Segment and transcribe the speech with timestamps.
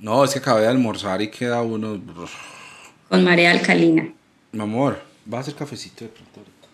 [0.00, 2.00] No, es que acabé de almorzar y queda uno.
[3.08, 4.12] Con marea alcalina.
[4.52, 6.68] Mi amor, ¿vas a hacer cafecito de pronto ahorita?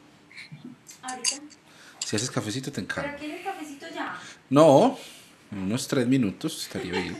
[1.02, 1.56] ¿Ahorita?
[2.04, 3.10] Si haces cafecito, te encargo.
[3.18, 4.18] ¿Pero quieres cafecito ya?
[4.50, 4.98] No,
[5.50, 7.18] en unos tres minutos estaría bien.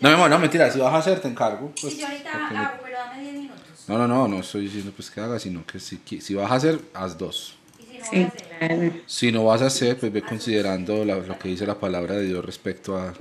[0.00, 1.72] no, mi amor, no, mentira, si vas a hacer, te encargo.
[1.80, 3.62] pues, Si yo ahorita me- hago, pero dame 10 minutos.
[3.88, 6.54] No, no, no, no estoy diciendo pues que hagas, sino que si, si vas a
[6.56, 7.54] hacer, haz dos.
[7.78, 8.30] Y si no
[8.68, 8.92] Sí.
[9.06, 12.24] Si no vas a hacer, pues ve considerando la- lo que dice la palabra de
[12.24, 13.14] Dios respecto a,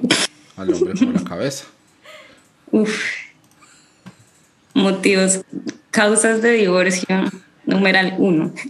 [0.58, 1.66] al hombre como la cabeza.
[2.72, 3.04] Uf.
[4.74, 5.42] Motivos,
[5.92, 7.24] causas de divorcio,
[7.66, 8.54] numeral uno.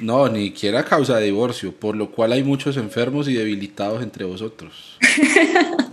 [0.00, 4.24] No, ni siquiera causa de divorcio, por lo cual hay muchos enfermos y debilitados entre
[4.24, 4.96] vosotros.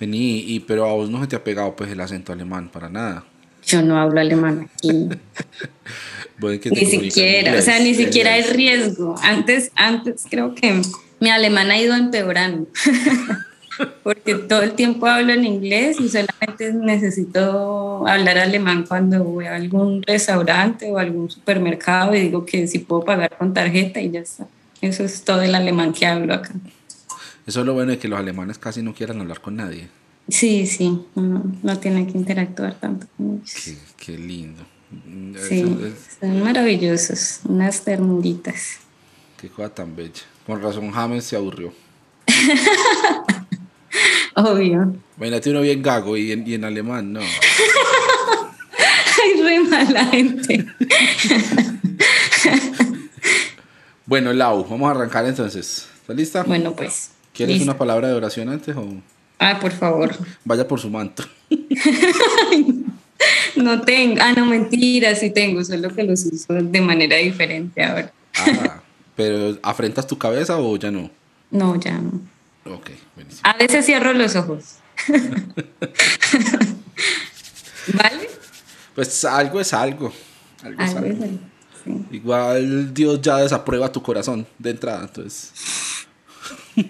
[0.00, 2.88] Vení, y, pero a vos no se te ha pegado pues el acento alemán para
[2.88, 3.24] nada.
[3.66, 5.08] Yo no hablo alemán aquí.
[6.70, 9.14] Ni siquiera, o sea, ni siquiera hay riesgo.
[9.22, 10.82] Antes, antes creo que
[11.20, 12.68] mi alemán ha ido empeorando.
[14.02, 19.54] Porque todo el tiempo hablo en inglés y solamente necesito hablar alemán cuando voy a
[19.56, 24.20] algún restaurante o algún supermercado y digo que si puedo pagar con tarjeta y ya
[24.20, 24.46] está.
[24.80, 26.52] Eso es todo el alemán que hablo acá.
[27.46, 29.88] Eso es lo bueno de que los alemanes casi no quieran hablar con nadie.
[30.28, 33.54] Sí, sí, no, no tiene que interactuar tanto con ellos.
[33.62, 34.62] Qué, qué lindo.
[35.48, 38.78] Sí, es- son maravillosos, unas ternuritas.
[39.40, 40.22] qué cosa tan bella.
[40.46, 41.72] Con razón James se aburrió.
[44.34, 44.94] Obvio.
[45.16, 47.20] Imagínate uno bien gago y en, y en alemán, no.
[49.24, 50.64] Ay, re mala gente.
[54.08, 55.88] Bueno, Lau, vamos a arrancar entonces.
[56.00, 56.44] ¿Estás lista?
[56.44, 57.10] Bueno, pues.
[57.34, 58.86] ¿Quieres una palabra de oración antes o
[59.40, 60.14] Ah, por favor.
[60.44, 61.24] vaya por su manto?
[63.56, 64.20] No tengo.
[64.22, 68.12] Ah, no, mentira, sí tengo, solo que los uso de manera diferente ahora.
[68.38, 68.80] Ah,
[69.16, 71.10] pero ¿afrentas tu cabeza o ya no?
[71.50, 72.20] No, ya no.
[72.72, 73.42] Ok, buenísimo.
[73.44, 74.76] A veces cierro los ojos.
[77.94, 78.28] ¿Vale?
[78.94, 80.12] Pues algo es algo.
[80.62, 81.14] Algo es Algo algo.
[81.14, 81.38] es algo,
[81.84, 82.04] sí.
[82.16, 85.52] Igual Dios ya desaprueba tu corazón de entrada, entonces.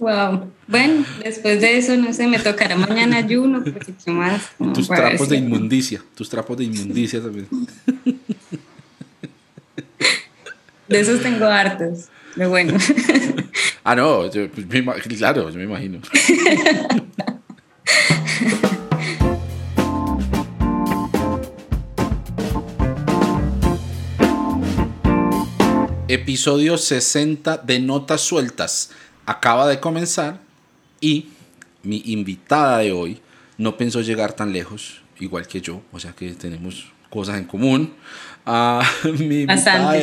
[0.00, 0.50] Wow.
[0.66, 4.40] Bueno, después de eso, no sé, me tocará mañana ayuno, porque qué más.
[4.74, 7.46] Tus trapos de inmundicia, tus trapos de inmundicia también.
[10.90, 12.08] De esos tengo hartos.
[12.34, 12.76] Pero bueno.
[13.82, 14.66] Ah, no, yo, pues,
[15.16, 16.00] claro, yo me imagino.
[26.08, 28.90] Episodio 60 de Notas Sueltas.
[29.24, 30.40] Acaba de comenzar
[31.00, 31.30] y
[31.82, 33.22] mi invitada de hoy
[33.56, 37.92] no pensó llegar tan lejos, igual que yo, o sea que tenemos cosas en común.
[38.46, 38.82] Ah,
[39.18, 40.00] mi, invitada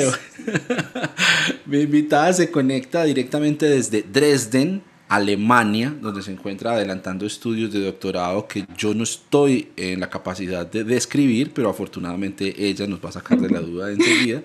[1.65, 8.47] mi invitada se conecta directamente desde Dresden, Alemania, donde se encuentra adelantando estudios de doctorado
[8.47, 13.13] que yo no estoy en la capacidad de describir, pero afortunadamente ella nos va a
[13.13, 14.41] sacar de la duda enseguida.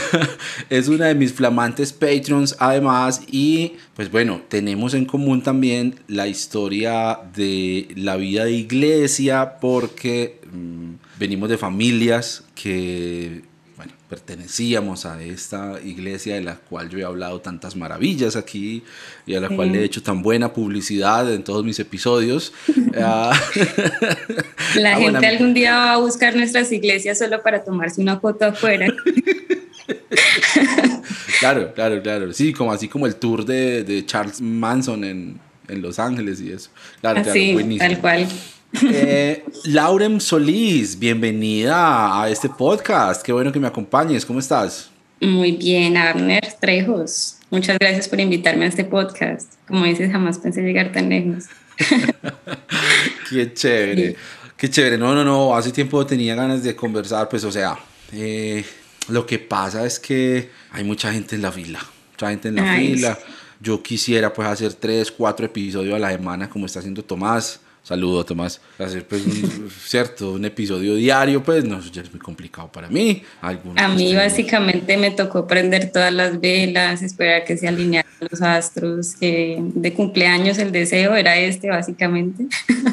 [0.70, 6.28] es una de mis flamantes patrons además y pues bueno, tenemos en común también la
[6.28, 13.42] historia de la vida de iglesia porque mm, venimos de familias que
[14.10, 18.82] pertenecíamos a esta iglesia de la cual yo he hablado tantas maravillas aquí
[19.24, 22.52] y a la cual le he hecho tan buena publicidad en todos mis episodios.
[23.02, 23.32] Ah,
[24.74, 28.18] La ah, gente bueno, algún día va a buscar nuestras iglesias solo para tomarse una
[28.18, 28.88] foto afuera.
[31.38, 32.32] Claro, claro, claro.
[32.34, 36.52] Sí, como así como el tour de, de Charles Manson en, en Los Ángeles y
[36.52, 36.70] eso.
[37.00, 37.88] Claro, claro, Así, buenísimo.
[37.88, 38.28] tal cual.
[38.72, 43.22] Eh, Laurem Solís, bienvenida a este podcast.
[43.22, 44.24] Qué bueno que me acompañes.
[44.24, 44.90] ¿Cómo estás?
[45.20, 47.36] Muy bien, Abner Trejos.
[47.50, 49.54] Muchas gracias por invitarme a este podcast.
[49.66, 51.46] Como dices, jamás pensé llegar tan lejos.
[53.30, 54.10] Qué chévere.
[54.10, 54.16] Sí.
[54.56, 54.98] Qué chévere.
[54.98, 55.54] No, no, no.
[55.56, 57.28] Hace tiempo tenía ganas de conversar.
[57.28, 57.78] Pues, o sea,
[58.12, 58.64] eh,
[59.08, 61.80] lo que pasa es que hay mucha gente en la fila.
[62.12, 63.18] Mucha gente en la Ay, fila.
[63.60, 67.60] Yo quisiera pues hacer tres, cuatro episodios a la semana como está haciendo Tomás.
[67.82, 68.60] Saludo, Tomás.
[68.78, 73.22] Hacer pues un, cierto, un episodio diario, pues no, ya es muy complicado para mí.
[73.40, 78.10] Algunos, A mí tenemos- básicamente me tocó prender todas las velas, esperar que se alinearan
[78.30, 82.46] los astros, que de cumpleaños el deseo era este básicamente.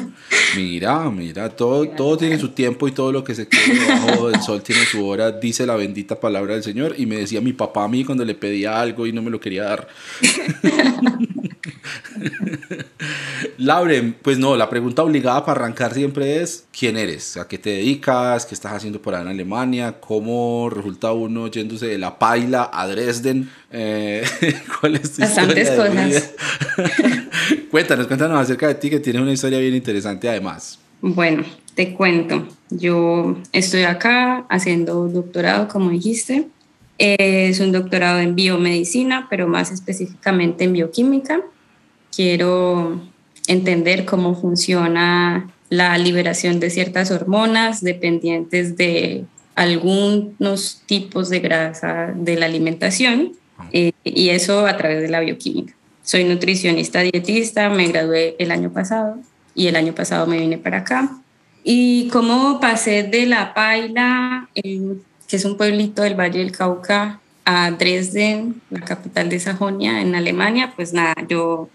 [0.56, 4.40] Mira, mira, todo, todo tiene su tiempo y todo lo que se quede debajo del
[4.40, 6.94] sol tiene su hora, dice la bendita palabra del Señor.
[6.98, 9.40] Y me decía mi papá a mí cuando le pedía algo y no me lo
[9.40, 9.88] quería dar.
[13.58, 17.36] Lauren, pues no, la pregunta obligada para arrancar siempre es, ¿quién eres?
[17.36, 18.46] ¿A qué te dedicas?
[18.46, 19.96] ¿Qué estás haciendo por allá en Alemania?
[19.98, 23.50] ¿Cómo resulta uno yéndose de la paila a Dresden?
[23.72, 24.24] Eh,
[24.80, 26.34] ¿Cuál es tu Bastantes cosas.
[27.72, 30.78] cuéntanos, cuéntanos acerca de ti, que tienes una historia bien interesante además.
[31.00, 31.42] Bueno,
[31.74, 32.46] te cuento.
[32.70, 36.46] Yo estoy acá haciendo doctorado, como dijiste.
[36.98, 41.40] Eh, Es un doctorado en biomedicina, pero más específicamente en bioquímica.
[42.14, 43.00] Quiero
[43.48, 49.24] entender cómo funciona la liberación de ciertas hormonas dependientes de
[49.56, 53.32] algunos tipos de grasa de la alimentación
[53.72, 55.74] eh, y eso a través de la bioquímica.
[56.04, 59.16] Soy nutricionista dietista, me gradué el año pasado
[59.54, 61.10] y el año pasado me vine para acá.
[61.64, 67.20] Y cómo pasé de La Paila, el- que es un pueblito del Valle del Cauca,
[67.44, 71.68] a Dresden, la capital de Sajonia, en Alemania, pues nada, yo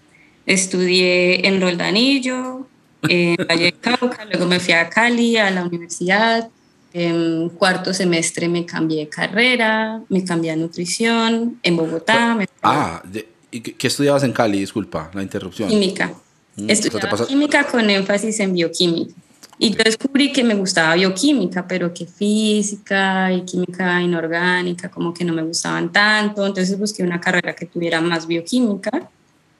[0.46, 2.66] estudié en Roldanillo,
[3.08, 6.48] en Valle del Cauca, luego me fui a Cali, a la universidad.
[6.92, 13.26] En cuarto semestre me cambié de carrera, me cambié a nutrición en Bogotá, Ah, de-
[13.50, 14.60] ¿y qué, estudiabas en Cali?
[14.60, 15.68] Disculpa, la interrupción.
[15.68, 16.08] química.
[16.56, 19.12] Mm, o sea, Estudiaba química con énfasis en bioquímica.
[19.58, 25.24] Y yo descubrí que me gustaba bioquímica, pero que física y química inorgánica como que
[25.24, 26.46] no me gustaban tanto.
[26.46, 29.08] Entonces busqué una carrera que tuviera más bioquímica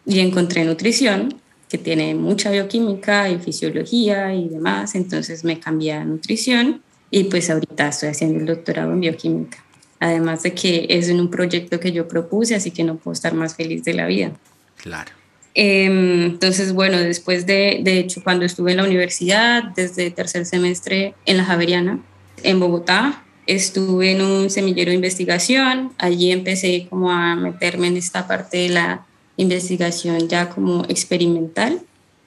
[0.07, 4.95] y encontré nutrición, que tiene mucha bioquímica y fisiología y demás.
[4.95, 9.65] Entonces me cambié a nutrición y pues ahorita estoy haciendo el doctorado en bioquímica.
[10.01, 13.35] Además de que es en un proyecto que yo propuse, así que no puedo estar
[13.35, 14.33] más feliz de la vida.
[14.77, 15.11] Claro.
[15.55, 21.15] Eh, entonces, bueno, después de, de hecho, cuando estuve en la universidad, desde tercer semestre
[21.27, 22.01] en la Javeriana,
[22.43, 28.27] en Bogotá, estuve en un semillero de investigación, allí empecé como a meterme en esta
[28.27, 31.81] parte de la investigación ya como experimental.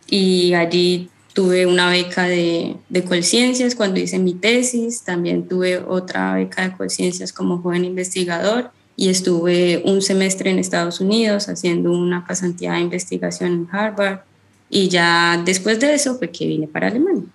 [0.09, 6.33] Y allí tuve una beca de, de Colciencias cuando hice mi tesis, también tuve otra
[6.33, 12.25] beca de Colciencias como joven investigador y estuve un semestre en Estados Unidos haciendo una
[12.25, 14.21] pasantía de investigación en Harvard.
[14.69, 17.27] Y ya después de eso fue que vine para Alemania.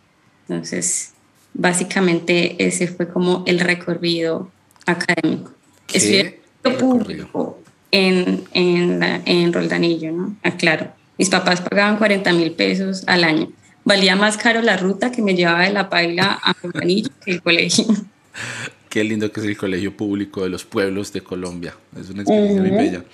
[0.49, 1.13] Entonces,
[1.55, 4.51] básicamente ese fue como el recorrido
[4.87, 5.53] académico.
[5.87, 6.41] ¿Qué Estudié
[6.79, 7.62] público
[7.93, 10.37] en, en, la- en Roldanillo, ¿no?
[10.43, 10.89] Aclaro.
[11.19, 13.49] Mis papás pagaban 40 mil pesos al año.
[13.85, 17.43] Valía más caro la ruta que me llevaba de La Paila a Roldanillo que el
[17.43, 17.85] colegio.
[18.89, 21.75] Qué lindo que es el colegio público de los pueblos de Colombia.
[21.99, 23.05] Es una experiencia muy bella.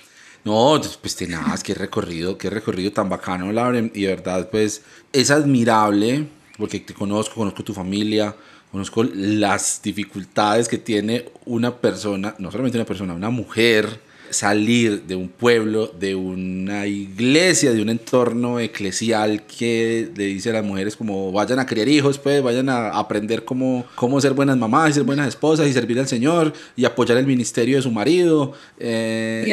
[0.43, 3.89] No, pues tenaz, qué recorrido, qué recorrido tan bacano, Lauren.
[3.95, 4.81] Y de verdad, pues
[5.13, 6.25] es admirable
[6.57, 8.35] porque te conozco, conozco tu familia,
[8.71, 15.15] conozco las dificultades que tiene una persona, no solamente una persona, una mujer, salir de
[15.15, 20.95] un pueblo, de una iglesia, de un entorno eclesial que le dice a las mujeres
[20.95, 25.03] como vayan a criar hijos, pues vayan a aprender cómo, cómo ser buenas mamás ser
[25.03, 28.53] buenas esposas y servir al Señor y apoyar el ministerio de su marido.
[28.79, 29.43] eh.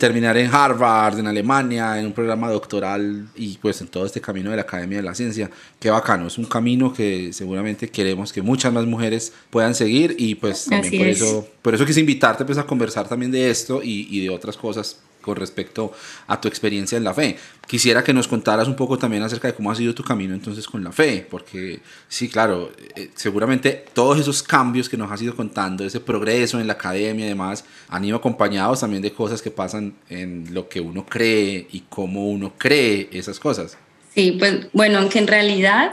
[0.00, 4.50] Terminar en Harvard, en Alemania, en un programa doctoral y pues en todo este camino
[4.50, 5.48] de la Academia de la Ciencia.
[5.78, 10.34] Qué bacano, es un camino que seguramente queremos que muchas más mujeres puedan seguir y
[10.34, 11.16] pues también Así por es.
[11.18, 14.56] eso, por eso quise invitarte pues a conversar también de esto y, y de otras
[14.56, 15.92] cosas con respecto
[16.26, 17.36] a tu experiencia en la fe.
[17.66, 20.66] Quisiera que nos contaras un poco también acerca de cómo ha sido tu camino entonces
[20.66, 25.36] con la fe, porque sí, claro, eh, seguramente todos esos cambios que nos has ido
[25.36, 29.50] contando, ese progreso en la academia y demás, han ido acompañados también de cosas que
[29.50, 33.76] pasan en lo que uno cree y cómo uno cree esas cosas.
[34.14, 35.92] Sí, pues bueno, aunque en realidad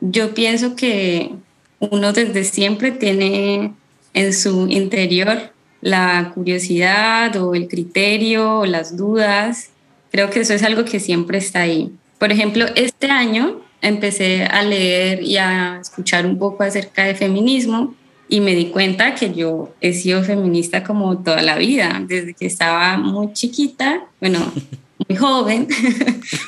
[0.00, 1.32] yo pienso que
[1.78, 3.74] uno desde siempre tiene
[4.14, 5.50] en su interior
[5.86, 9.70] la curiosidad o el criterio o las dudas.
[10.10, 11.92] Creo que eso es algo que siempre está ahí.
[12.18, 17.94] Por ejemplo, este año empecé a leer y a escuchar un poco acerca de feminismo
[18.28, 22.46] y me di cuenta que yo he sido feminista como toda la vida, desde que
[22.46, 24.52] estaba muy chiquita, bueno,
[25.08, 25.68] muy joven,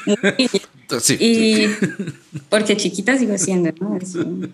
[0.05, 0.51] muy.
[1.01, 1.67] Sí, Y
[2.49, 3.99] porque chiquita sigo siendo, ¿no?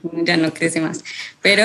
[0.03, 1.05] Uno ya no crece más.
[1.41, 1.65] Pero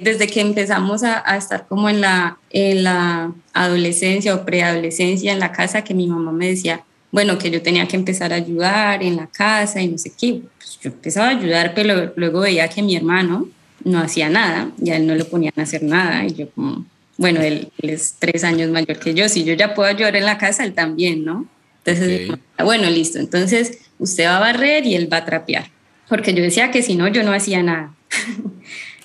[0.00, 5.38] desde que empezamos a, a estar como en la, en la adolescencia o preadolescencia en
[5.40, 9.02] la casa, que mi mamá me decía, bueno, que yo tenía que empezar a ayudar
[9.02, 10.42] en la casa y no sé qué.
[10.58, 13.48] Pues yo empezaba a ayudar, pero luego veía que mi hermano
[13.84, 16.24] no hacía nada y a él no le ponían a hacer nada.
[16.24, 16.84] Y yo como,
[17.16, 20.24] bueno, él, él es tres años mayor que yo, si yo ya puedo ayudar en
[20.24, 21.46] la casa, él también, ¿no?
[21.84, 22.38] Entonces, Ok.
[22.64, 23.18] bueno, listo.
[23.18, 25.70] Entonces, usted va a barrer y él va a trapear.
[26.08, 27.92] Porque yo decía que si no, yo no hacía nada.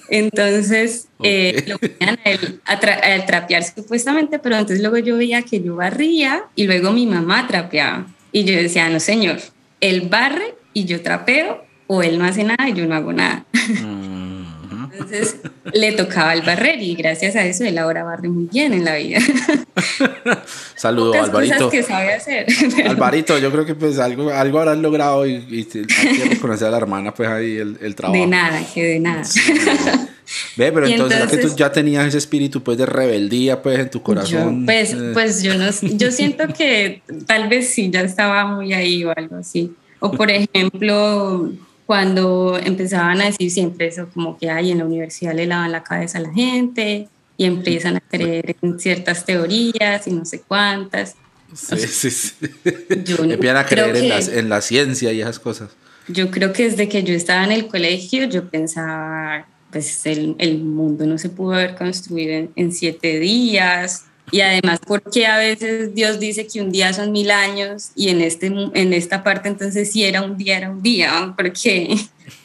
[0.09, 5.17] entonces, eh, lo ponían a, él a, tra- a trapear supuestamente, pero entonces luego yo
[5.17, 8.07] veía que yo barría y luego mi mamá trapeaba.
[8.31, 9.37] Y yo decía, no, señor,
[9.81, 13.45] él barre y yo trapeo, o él no hace nada y yo no hago nada.
[13.53, 13.94] Ujú.
[14.95, 15.35] Entonces
[15.73, 18.95] le tocaba el barrer y gracias a eso él ahora barre muy bien en la
[18.95, 19.19] vida.
[20.75, 21.55] Saludo, Pocas Alvarito.
[21.55, 22.45] cosas que sabe hacer.
[22.75, 26.67] pero- Alvarito, yo creo que pues algo, algo habrán logrado y, y hay que reconocer
[26.67, 28.19] a la hermana pues ahí el, el trabajo.
[28.21, 29.23] de nada, que de nada.
[30.57, 33.79] Ve, pero entonces, ¿será que tú entonces- ya tenías ese espíritu pues de rebeldía pues
[33.79, 34.61] en tu corazón.
[34.61, 35.65] Yo, pues, Eh, pues yo no,
[35.97, 39.73] yo siento que tal vez sí ya estaba muy ahí o algo así.
[39.99, 41.51] O por ejemplo,
[41.85, 45.83] cuando empezaban a decir siempre eso, como que hay en la universidad le lavan la
[45.83, 51.15] cabeza a la gente y empiezan a creer en ciertas teorías y no sé cuántas.
[51.53, 52.33] sí, sí, sí.
[53.05, 55.69] Yo Empiezan a creer en, las- en la ciencia y esas cosas.
[56.07, 60.59] Yo creo que desde que yo estaba en el colegio, yo pensaba, pues el, el
[60.59, 64.05] mundo no se pudo haber construido en, en siete días.
[64.35, 68.19] Y además, porque a veces Dios dice que un día son mil años y en,
[68.19, 71.33] este, en esta parte entonces si era un día, era un día?
[71.37, 71.95] Porque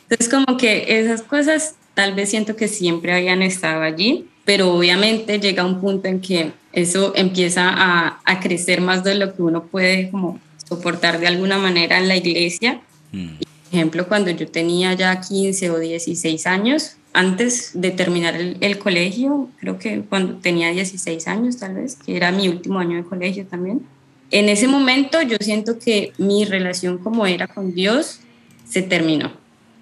[0.02, 5.40] entonces como que esas cosas tal vez siento que siempre habían estado allí, pero obviamente
[5.40, 9.64] llega un punto en que eso empieza a, a crecer más de lo que uno
[9.64, 12.80] puede como soportar de alguna manera en la iglesia
[13.12, 13.36] Mm.
[13.72, 19.48] ejemplo, cuando yo tenía ya 15 o 16 años, antes de terminar el, el colegio,
[19.58, 23.46] creo que cuando tenía 16 años tal vez, que era mi último año de colegio
[23.46, 23.82] también,
[24.30, 28.20] en ese momento yo siento que mi relación como era con Dios
[28.68, 29.32] se terminó.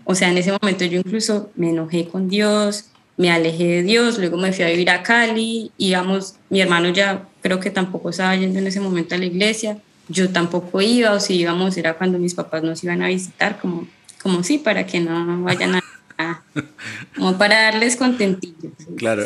[0.05, 2.87] O sea, en ese momento yo incluso me enojé con Dios,
[3.19, 7.29] me alejé de Dios, luego me fui a vivir a Cali, íbamos, mi hermano ya
[7.43, 11.21] creo que tampoco estaba yendo en ese momento a la iglesia, yo tampoco iba, o
[11.21, 13.87] si íbamos era cuando mis papás nos iban a visitar, como,
[14.23, 15.83] como sí, para que no vayan a,
[16.19, 16.43] a-
[17.17, 18.71] como para darles contentillo.
[18.79, 18.87] ¿sí?
[18.97, 19.25] Claro.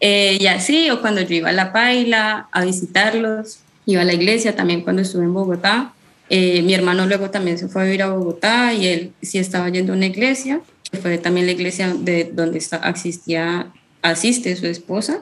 [0.00, 4.14] Eh, y así, o cuando yo iba a La Paila a visitarlos, iba a la
[4.14, 5.92] iglesia también cuando estuve en Bogotá.
[6.30, 9.68] Eh, mi hermano luego también se fue a vivir a Bogotá y él sí estaba
[9.68, 13.66] yendo a una iglesia, que fue también la iglesia de donde está, asistía,
[14.00, 15.20] asiste su esposa.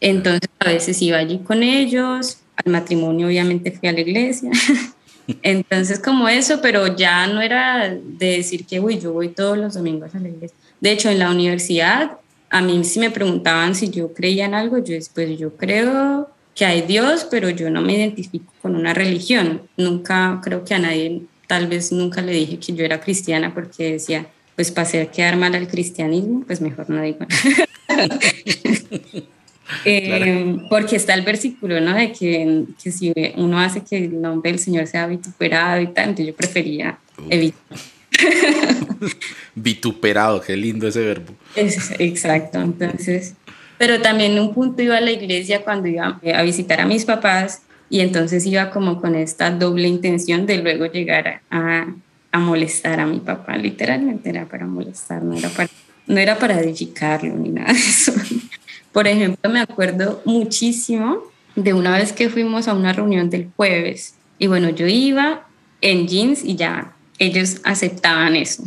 [0.00, 4.50] Entonces a veces iba allí con ellos, al matrimonio obviamente fui a la iglesia.
[5.42, 9.74] Entonces como eso, pero ya no era de decir que, uy, yo voy todos los
[9.74, 10.56] domingos a la iglesia.
[10.80, 12.18] De hecho, en la universidad,
[12.50, 16.64] a mí si me preguntaban si yo creía en algo, yo pues yo creo que
[16.64, 19.62] hay Dios, pero yo no me identifico con una religión.
[19.76, 23.92] Nunca, creo que a nadie, tal vez nunca le dije que yo era cristiana porque
[23.92, 27.26] decía, pues para hacer quedar mal al cristianismo, pues mejor no digo.
[29.84, 31.94] Eh, Porque está el versículo, ¿no?
[31.94, 36.10] De que, que si uno hace que el nombre del Señor sea vituperado y tal,
[36.10, 36.98] entonces yo prefería
[37.30, 37.78] evitar.
[39.54, 41.34] Vituperado, qué lindo ese verbo.
[41.56, 43.34] Es- exacto, entonces.
[43.78, 47.62] Pero también un punto iba a la iglesia cuando iba a visitar a mis papás
[47.90, 51.86] y entonces iba como con esta doble intención de luego llegar a,
[52.32, 55.68] a molestar a mi papá, literalmente era para molestar, no era para,
[56.06, 58.12] no era para edificarlo ni nada de eso.
[58.94, 61.22] Por ejemplo, me acuerdo muchísimo
[61.56, 65.46] de una vez que fuimos a una reunión del jueves y bueno, yo iba
[65.82, 68.64] en jeans y ya ellos aceptaban eso.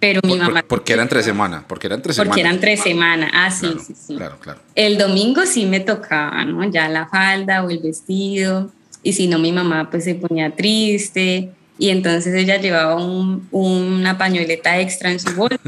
[0.00, 0.64] Pero mi Por- mamá...
[0.66, 2.30] porque era entre semana, porque era entre semana.
[2.30, 3.30] Porque eran tres semanas.
[3.34, 4.16] Ah, sí, Claro, sí, sí.
[4.16, 4.60] Claro, claro.
[4.74, 6.64] El domingo sí me tocaba, ¿no?
[6.70, 8.70] Ya la falda o el vestido.
[9.02, 11.50] Y si no, mi mamá pues se ponía triste.
[11.78, 15.58] Y entonces ella llevaba un- una pañoleta extra en su bolsa.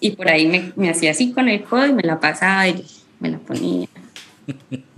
[0.00, 2.84] y por ahí me, me hacía así con el codo y me la pasaba y
[3.20, 3.88] me la ponía.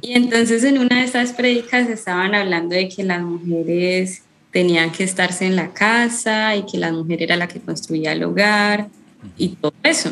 [0.01, 5.05] Y entonces en una de estas predicas estaban hablando de que las mujeres tenían que
[5.05, 8.89] estarse en la casa y que la mujer era la que construía el hogar
[9.37, 10.11] y todo eso.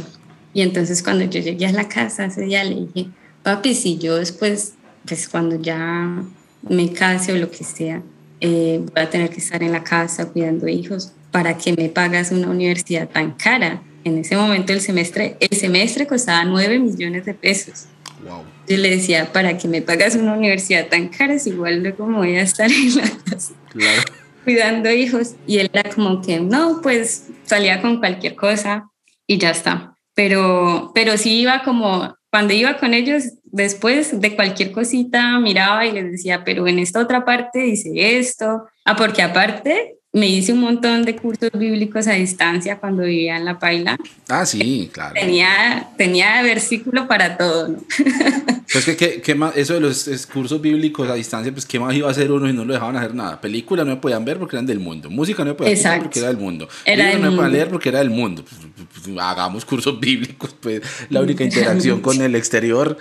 [0.53, 3.11] Y entonces cuando yo llegué a la casa ese día le dije,
[3.43, 4.75] papi, si yo después,
[5.07, 6.23] pues cuando ya
[6.69, 8.03] me case o lo que sea,
[8.41, 12.33] eh, voy a tener que estar en la casa cuidando hijos, ¿para qué me pagas
[12.33, 13.83] una universidad tan cara?
[14.03, 17.87] En ese momento el semestre, el semestre costaba 9 millones de pesos.
[18.25, 18.45] Wow.
[18.69, 21.39] Yo le decía, ¿para qué me pagas una universidad tan cara?
[21.39, 24.03] Si igual luego me voy a estar en la casa Claro.
[24.45, 25.35] cuidando hijos.
[25.47, 28.91] Y él era como que, no, pues salía con cualquier cosa
[29.27, 29.95] y ya está.
[30.15, 35.93] Pero, pero sí iba como, cuando iba con ellos, después de cualquier cosita, miraba y
[35.93, 38.65] les decía, pero en esta otra parte dice esto.
[38.85, 43.45] Ah, porque aparte me hice un montón de cursos bíblicos a distancia cuando vivía en
[43.45, 43.97] La Paila.
[44.29, 45.15] Ah, sí, claro.
[45.15, 47.79] Tenía, tenía versículo para todo, ¿no?
[48.73, 49.57] Pues que, ¿qué- qué más?
[49.57, 52.53] eso de los cursos bíblicos a distancia, pues qué más iba a hacer uno y
[52.53, 53.41] no lo dejaban hacer nada.
[53.41, 55.11] Películas no me podían ver porque eran del mundo.
[55.11, 56.05] Música no me podían Exacto.
[56.05, 56.69] porque era del mundo.
[56.85, 57.51] Era del no me podían mundo.
[57.51, 58.45] leer porque era del mundo.
[58.45, 62.97] Pues, pues, pues, hagamos cursos bíblicos, pues la única interacción con el exterior.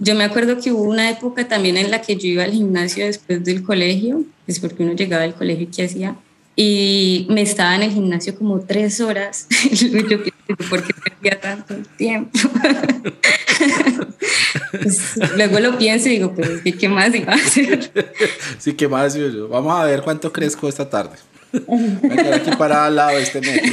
[0.00, 3.04] Yo me acuerdo que hubo una época también en la que yo iba al gimnasio
[3.06, 6.16] después del colegio, es porque uno llegaba al colegio y qué hacía.
[6.54, 9.46] y me estaba en el gimnasio como tres horas.
[9.70, 12.30] Y luego yo pienso, ¿por qué perdía tanto tiempo?
[14.70, 15.00] Pues,
[15.36, 17.90] luego lo pienso y digo, pues ¿qué más iba a hacer?
[18.58, 19.14] Sí, ¿qué más?
[19.14, 21.16] Yo- yo, Vamos a ver cuánto crezco esta tarde.
[21.66, 23.72] Voy a quedar aquí parada al lado de este metro.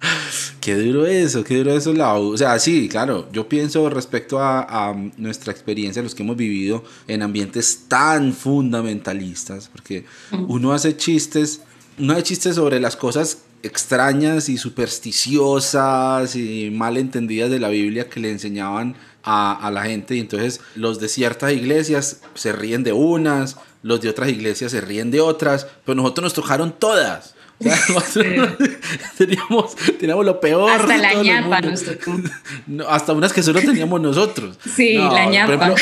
[0.60, 1.92] Qué duro eso, qué duro eso.
[1.92, 2.34] La, U.
[2.34, 6.84] o sea, sí, claro, yo pienso respecto a, a nuestra experiencia, los que hemos vivido
[7.08, 10.04] en ambientes tan fundamentalistas, porque
[10.48, 11.62] uno hace chistes,
[11.98, 18.08] uno hace chistes sobre las cosas extrañas y supersticiosas y mal entendidas de la Biblia
[18.08, 22.84] que le enseñaban a, a la gente y entonces los de ciertas iglesias se ríen
[22.84, 27.34] de unas, los de otras iglesias se ríen de otras, pero nosotros nos tocaron todas.
[29.18, 30.70] Teníamos, teníamos lo peor.
[30.70, 32.18] Hasta la ñapa nos tocó.
[32.66, 34.58] No, hasta unas que solo teníamos nosotros.
[34.74, 35.74] Sí, la ñapa.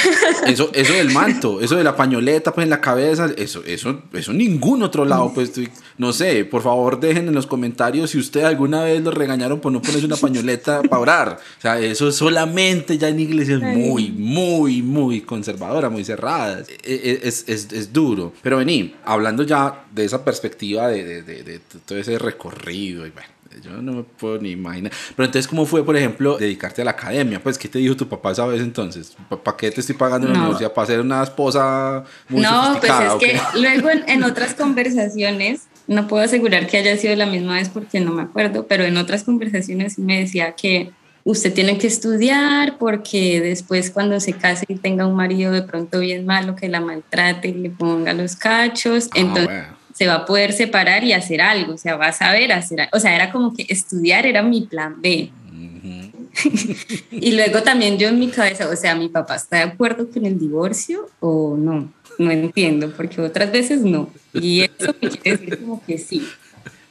[0.47, 4.33] eso, eso del manto, eso de la pañoleta pues en la cabeza, eso, eso, eso
[4.33, 5.69] ningún otro lado, pues estoy-
[5.99, 9.73] no sé, por favor dejen en los comentarios si usted alguna vez lo regañaron por
[9.73, 11.39] no ponerse una pañoleta para orar.
[11.59, 16.69] O sea, eso solamente ya en iglesias muy, muy, muy conservadoras, muy cerradas.
[16.69, 18.33] E- e- Es, es, es duro.
[18.43, 23.11] Pero vení, hablando ya de esa perspectiva de, de, de- de todo ese recorrido y
[23.11, 23.29] bueno.
[23.63, 24.93] Yo no me puedo ni imaginar.
[25.17, 27.43] Pero entonces, ¿cómo fue, por ejemplo, dedicarte a la academia?
[27.43, 29.17] Pues, ¿qué te dijo tu papá esa vez entonces?
[29.43, 30.45] ¿Para qué te estoy pagando en la No.
[30.45, 30.75] universidad?
[30.75, 36.07] ¿Para ser una esposa muy No, pues es que luego en, en otras conversaciones, no
[36.09, 39.25] puedo asegurar que haya sido la misma vez porque no me acuerdo, pero en otras
[39.25, 40.93] conversaciones sí me decía que
[41.25, 46.01] usted tiene que estudiar porque después cuando se case y tenga un marido de pronto
[46.01, 49.78] bien malo que la maltrate y le ponga los cachos, Ah, entonces bueno.
[49.99, 52.89] Se va a poder separar y hacer algo, o sea, va a saber hacer, a-
[52.93, 55.31] o sea, era como que estudiar era mi plan B.
[57.11, 60.25] y luego también yo en mi cabeza, o sea, mi papá está de acuerdo con
[60.25, 64.09] el divorcio o no, no entiendo, porque otras veces no.
[64.33, 66.25] Y eso me quiere decir como que sí.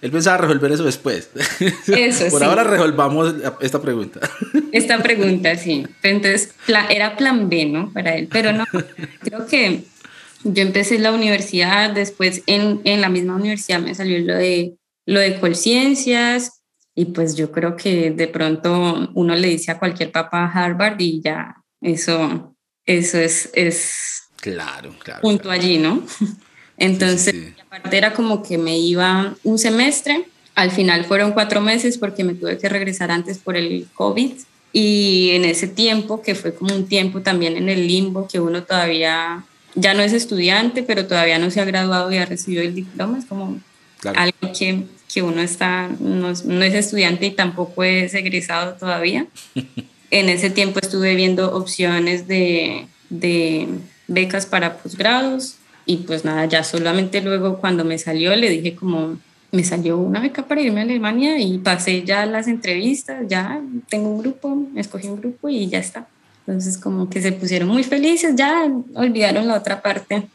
[0.01, 1.29] Él pensaba resolver eso después.
[1.87, 2.45] Eso Por sí.
[2.45, 4.19] ahora resolvamos esta pregunta.
[4.71, 5.87] Esta pregunta, sí.
[6.03, 6.53] Entonces,
[6.89, 7.91] era plan B, ¿no?
[7.93, 8.27] Para él.
[8.31, 8.65] Pero no,
[9.21, 9.83] creo que
[10.43, 14.75] yo empecé la universidad, después en, en la misma universidad me salió lo de,
[15.05, 16.61] lo de Colciencias,
[16.95, 21.21] y pues yo creo que de pronto uno le dice a cualquier papá Harvard y
[21.21, 25.21] ya eso, eso es, es Claro, claro.
[25.21, 25.61] punto claro.
[25.61, 26.03] allí, ¿no?
[26.77, 27.53] Entonces, sí.
[27.61, 32.33] aparte era como que me iba un semestre, al final fueron cuatro meses porque me
[32.33, 34.31] tuve que regresar antes por el COVID
[34.73, 38.63] y en ese tiempo, que fue como un tiempo también en el limbo, que uno
[38.63, 39.43] todavía
[39.79, 43.17] ya no es estudiante, pero todavía no se ha graduado y ha recibido el diploma,
[43.19, 43.59] es como
[43.99, 44.19] Claro.
[44.19, 49.25] algo que, que uno está, no, es- no es estudiante y tampoco es egresado todavía.
[50.11, 53.67] en ese tiempo estuve viendo opciones de, de
[54.07, 59.17] becas para posgrados y pues nada, ya solamente luego cuando me salió le dije como,
[59.51, 63.59] me salió una beca para irme a Alemania y pasé ya las entrevistas, ya
[63.89, 66.07] tengo un grupo, escogí un grupo y ya está.
[66.47, 70.27] Entonces como que se pusieron muy felices, ya olvidaron la otra parte.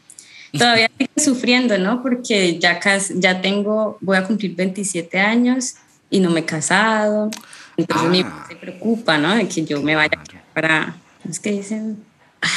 [0.51, 2.03] Todavía sigo sufriendo, ¿no?
[2.03, 2.79] Porque ya,
[3.15, 5.73] ya tengo, voy a cumplir 27 años
[6.11, 7.31] y no me he casado.
[7.75, 8.25] Entonces mi Ah.
[8.29, 9.33] papá se preocupa, ¿no?
[9.35, 10.11] De que yo me vaya
[10.53, 12.03] para, ¿cómo es que dicen?
[12.41, 12.49] Ay,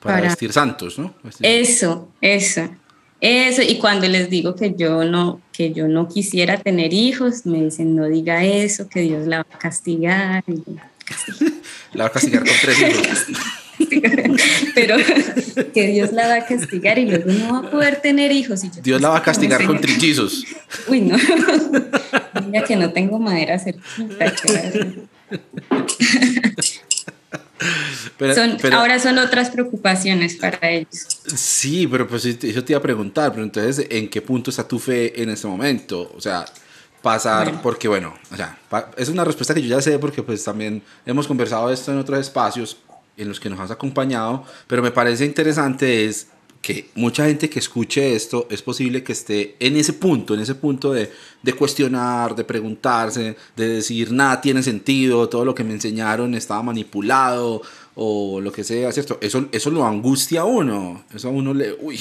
[0.00, 1.14] Para, para- vestir santos, ¿no?
[1.22, 2.68] Vestir- eso, eso,
[3.20, 3.62] eso.
[3.62, 7.94] Y cuando les digo que yo no, que yo no quisiera tener hijos, me dicen
[7.94, 10.42] no diga eso, que Dios la va a castigar.
[10.48, 10.62] Y
[11.92, 13.26] La va a castigar con tres hijos.
[14.74, 14.96] Pero
[15.74, 18.64] que Dios la va a castigar y luego no va a poder tener hijos.
[18.64, 19.98] Y yo, Dios la va a castigar "No, con señor".
[19.98, 20.44] trillizos.
[20.88, 21.16] Uy, no.
[22.46, 24.32] Mira que no tengo madera cerquita.
[28.18, 31.06] Pero- Son- pero- ahora son otras preocupaciones para ellos.
[31.34, 34.78] Sí, pero pues eso te iba a preguntar, pero entonces, ¿en qué punto está tu
[34.78, 36.12] fe en este momento?
[36.16, 36.44] O sea,
[37.06, 37.60] pasar, Bueno.
[37.62, 38.58] porque bueno, o sea,
[38.96, 42.18] es una respuesta que yo ya sé porque pues también hemos conversado esto en otros
[42.18, 42.78] espacios
[43.16, 46.26] en los que nos has acompañado, pero me parece interesante es
[46.60, 50.56] que mucha gente que escuche esto es posible que esté en ese punto, en ese
[50.56, 55.74] punto de, de cuestionar, de preguntarse, de decir nada tiene sentido, todo lo que me
[55.74, 57.62] enseñaron estaba manipulado
[57.94, 59.16] o lo que sea, ¿cierto?
[59.20, 62.00] Eso, eso lo angustia a uno, eso a uno le, uy,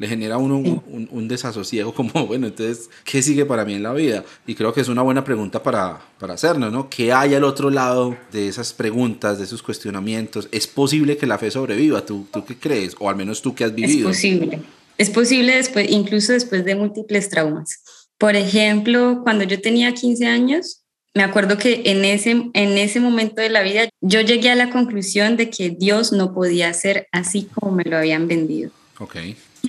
[0.00, 3.74] le genera a uno un, un- un desasosiego como, bueno, entonces, ¿qué sigue para mí
[3.74, 4.24] en la vida?
[4.46, 6.88] Y creo que es una buena pregunta para, para hacernos, ¿no?
[6.88, 10.48] ¿Qué hay al otro lado de esas preguntas, de esos cuestionamientos?
[10.50, 12.04] ¿Es posible que la fe sobreviva?
[12.04, 12.96] ¿Tú, tú qué crees?
[12.98, 14.08] O al menos tú que has Es vivido.
[14.08, 14.60] posible.
[14.98, 17.82] Es posible después, incluso después de múltiples traumas.
[18.18, 20.82] Por ejemplo, cuando yo tenía 15 años,
[21.14, 24.70] me acuerdo que en ese, en ese momento de la vida yo llegué a la
[24.70, 28.70] conclusión de que Dios no podía ser así como me lo habían vendido.
[28.98, 29.16] Ok.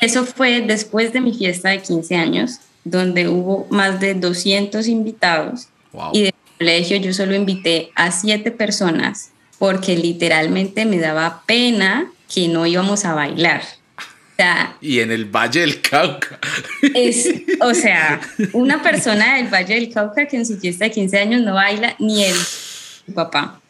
[0.02, 5.68] Eso fue después de mi fiesta de 15 años, donde hubo más de 200 invitados.
[5.94, 6.10] Wow.
[6.14, 12.48] Y de colegio yo solo invité a siete personas porque literalmente me daba pena que
[12.48, 13.62] no íbamos a bailar.
[13.98, 16.40] O sea, Y en el Valle del Cauca.
[16.96, 18.20] es, o sea,
[18.54, 21.96] una persona del Valle del Cauca que en su fiesta de 15 años no baila
[22.00, 23.61] ni él, su papá.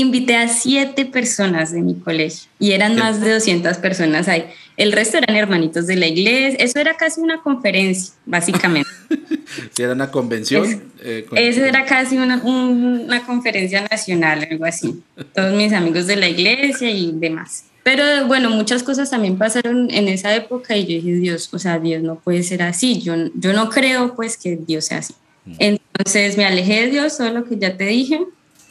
[0.00, 4.44] Invité a siete personas de mi colegio y eran más de 200 personas ahí.
[4.76, 6.56] El resto eran hermanitos de la iglesia.
[6.58, 8.88] Eso era casi una conferencia, básicamente.
[9.74, 10.64] Si era una convención.
[10.64, 15.02] Es- eh, con- Eso era casi una, un- una conferencia nacional, algo así.
[15.34, 17.64] Todos mis amigos de la iglesia y demás.
[17.82, 21.78] Pero bueno, muchas cosas también pasaron en esa época y yo dije, Dios, o sea,
[21.78, 23.00] Dios no puede ser así.
[23.00, 25.14] Yo, yo no creo pues que Dios sea así.
[25.58, 28.20] Entonces me alejé de Dios, todo lo que ya te dije,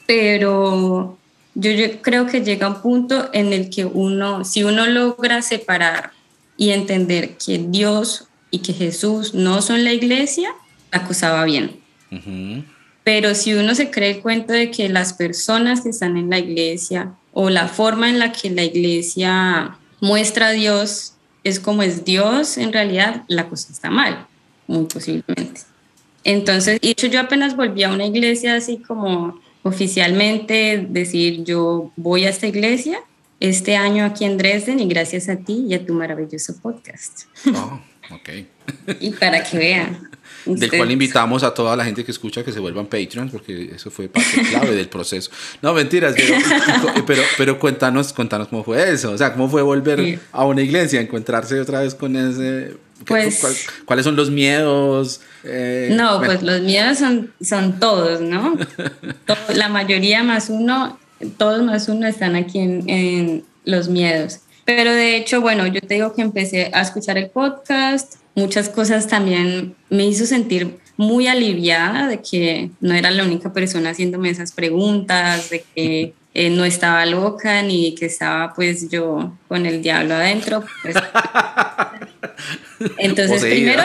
[0.07, 1.18] pero
[1.59, 6.11] yo, yo creo que llega un punto en el que uno, si uno logra separar
[6.57, 10.53] y entender que Dios y que Jesús no son la iglesia,
[10.91, 11.79] la cosa va bien.
[12.11, 12.63] Ujú.
[13.03, 16.39] Pero si uno se cree el cuento de que las personas que están en la
[16.39, 22.05] iglesia o la forma en la que la iglesia muestra a Dios es como es
[22.05, 24.27] Dios, en realidad la cosa está mal,
[24.67, 25.61] muy posiblemente.
[26.23, 29.39] Entonces, de hecho, yo apenas volví a una iglesia así como
[29.69, 32.99] oficialmente decir, yo voy a esta iglesia
[33.39, 37.21] este año aquí en Dresden y gracias a ti y a tu maravilloso podcast.
[37.55, 38.29] Oh, ok.
[38.99, 40.09] Y para que vean.
[40.45, 43.89] Del cual invitamos a toda la gente que escucha que se vuelvan Patreons, porque eso
[43.89, 45.31] fue parte clave del proceso.
[45.61, 46.35] No, mentiras, pero,
[47.07, 49.11] pero, pero cuéntanos, cuéntanos cómo fue eso.
[49.11, 50.19] O sea, cómo fue volver Sí.
[50.31, 52.75] a una iglesia, encontrarse otra vez con ese.
[52.99, 55.21] ¿Qué- Pues- cuál- ¿Cuáles son los miedos?
[55.43, 58.57] Eh, No, bueno, pues los miedos son, son todos, ¿no?
[59.25, 60.99] Todo- la mayoría más uno,
[61.37, 64.39] todos más uno están aquí en, en los miedos.
[64.65, 69.07] Pero de hecho, bueno, yo te digo que empecé a escuchar el podcast, muchas cosas
[69.07, 74.51] también me hizo sentir muy aliviada de que no era la única persona haciéndome esas
[74.51, 80.15] preguntas, de que eh, no estaba loca ni que estaba pues yo con el diablo
[80.15, 80.63] adentro.
[80.81, 80.95] pues.
[82.97, 83.83] Entonces, primero,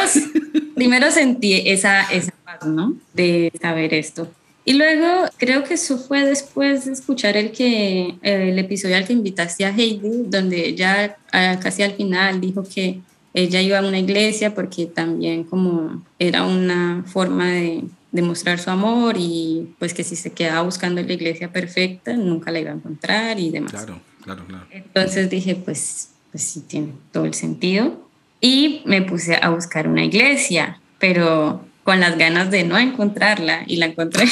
[0.74, 2.94] primero sentí esa, esa paz, ¿no?
[3.12, 4.30] De saber esto.
[4.66, 9.12] Y luego creo que eso fue después de escuchar el, que, el episodio al que
[9.12, 11.16] invitaste a Heidi, donde ella
[11.60, 13.00] casi al final dijo que
[13.34, 17.82] ella iba a una iglesia porque también como era una forma de
[18.14, 22.60] demostrar su amor y pues que si se quedaba buscando la iglesia perfecta nunca la
[22.60, 23.72] iba a encontrar y demás.
[23.72, 24.66] Claro, claro, claro.
[24.70, 28.08] Entonces dije, pues, pues sí, tiene todo el sentido.
[28.40, 33.76] Y me puse a buscar una iglesia, pero con las ganas de no encontrarla y
[33.78, 34.26] la encontré.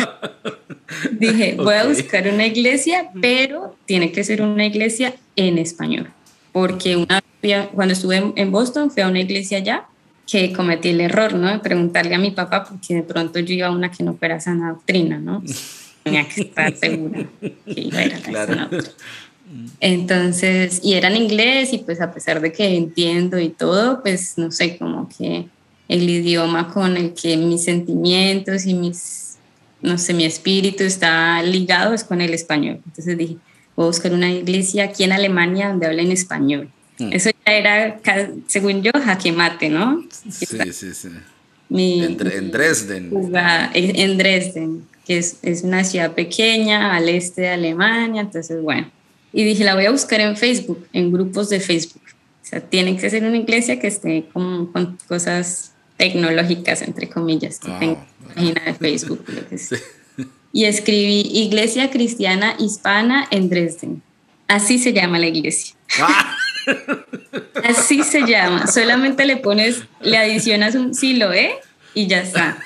[1.12, 6.08] dije, voy a buscar una iglesia, pero tiene que ser una iglesia en español.
[6.52, 7.22] Porque una,
[7.74, 9.88] cuando estuve en, en Boston fui a una iglesia allá
[10.32, 11.50] que cometí el error, ¿no?
[11.52, 14.40] De preguntarle a mi papá, porque de pronto yo iba a una que no fuera
[14.40, 15.42] sana doctrina, ¿no?
[16.04, 18.54] Tenía que estar segura que iba a ir a la Claro.
[18.54, 18.96] sana doctrina.
[19.80, 24.38] Entonces, y era en inglés y pues a pesar de que entiendo y todo, pues
[24.38, 25.46] no sé, como que
[25.88, 29.36] el idioma con el que mis sentimientos y mis,
[29.82, 32.80] no sé, mi espíritu está ligado es con el español.
[32.86, 33.36] Entonces dije,
[33.76, 36.70] voy a buscar una iglesia aquí en Alemania donde hablen español.
[36.98, 37.12] Mm.
[37.12, 38.00] Eso ya era,
[38.46, 40.04] según yo, jaque mate, ¿no?
[40.30, 41.08] Sí, sí, sí.
[41.68, 43.10] Mi, En, en Dresden.
[43.10, 48.60] jugada- en en Dresden, que es, es una ciudad pequeña al este de Alemania, entonces
[48.62, 48.90] bueno.
[49.32, 52.02] Y dije, la voy a buscar en Facebook, en grupos de Facebook.
[52.04, 57.58] O sea, tiene que ser una iglesia que esté con, con cosas tecnológicas, entre comillas,
[57.58, 59.24] que Ah, tenga página de Facebook.
[59.28, 59.78] lo que sea.
[60.52, 64.02] Y escribí Iglesia Cristiana Hispana en Dresden.
[64.48, 65.74] Así se llama la iglesia.
[65.98, 66.36] Ah,
[67.64, 68.66] Así se llama.
[68.66, 71.54] Solamente le pones, le adicionas un silo, ¿eh?
[71.94, 72.58] Y ya está.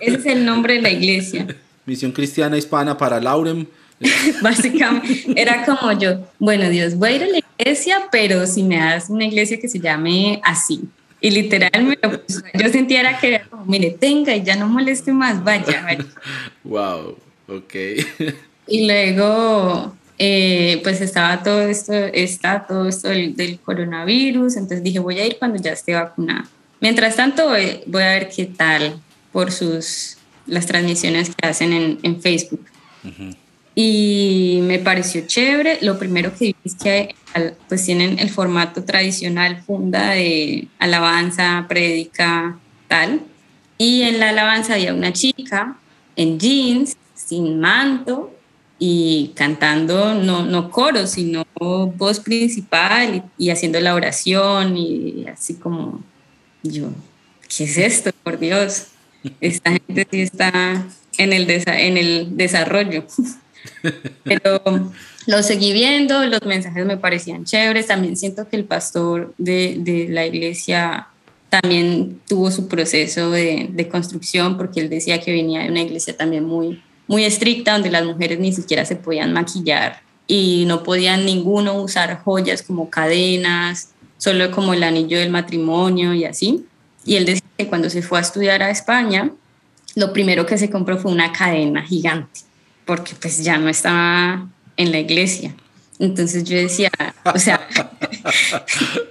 [0.00, 1.46] Ese es el nombre de la iglesia.
[1.86, 3.66] Misión Cristiana Hispana para Laurem.
[4.42, 8.78] Básicamente, era como yo, bueno, Dios, voy a ir a la iglesia, pero si me
[8.78, 10.88] das una iglesia que se llame así.
[11.20, 12.40] Y literal, me lo puso.
[12.54, 16.06] yo sentía era que era como, mire, tenga y ya no moleste más, vaya, vaya.
[16.64, 17.74] Wow, ok.
[18.66, 24.98] Y luego, eh, pues estaba todo esto, está todo esto del, del coronavirus, entonces dije,
[24.98, 26.46] voy a ir cuando ya esté vacunada.
[26.78, 29.00] Mientras tanto, voy, voy a ver qué tal
[29.32, 32.66] por sus, las transmisiones que hacen en, en Facebook.
[33.74, 35.78] Y me pareció chévere.
[35.80, 37.14] Lo primero que vi es que
[37.66, 43.22] pues tienen el formato tradicional, funda de alabanza, prédica, tal.
[43.78, 45.78] Y en la alabanza había una chica
[46.14, 48.34] en jeans, sin manto,
[48.82, 55.54] y cantando, no, no coro, sino voz principal y, y haciendo la oración y así
[55.54, 56.02] como
[56.62, 56.88] yo,
[57.54, 58.10] ¿qué es esto?
[58.22, 58.86] Por Dios,
[59.40, 60.86] esta gente sí está
[61.18, 63.04] en el, en el desarrollo.
[64.24, 64.62] Pero
[65.26, 70.08] lo seguí viendo, los mensajes me parecían chéveres, también siento que el pastor de, de
[70.08, 71.08] la iglesia
[71.50, 76.16] también tuvo su proceso de, de, construcción porque él decía que venía de una iglesia
[76.16, 81.26] también muy, muy estricta donde las mujeres ni siquiera se podían maquillar y no podían
[81.26, 86.64] ninguno usar joyas como cadenas, solo como el anillo del matrimonio y así.
[87.04, 89.28] Y él decía que cuando se fue a estudiar a España,
[89.96, 92.42] lo primero que se compró fue una cadena gigante,
[92.84, 94.46] porque pues ya no estaba
[94.76, 95.52] en la iglesia.
[95.98, 96.92] Entonces yo decía,
[97.24, 97.66] o sea,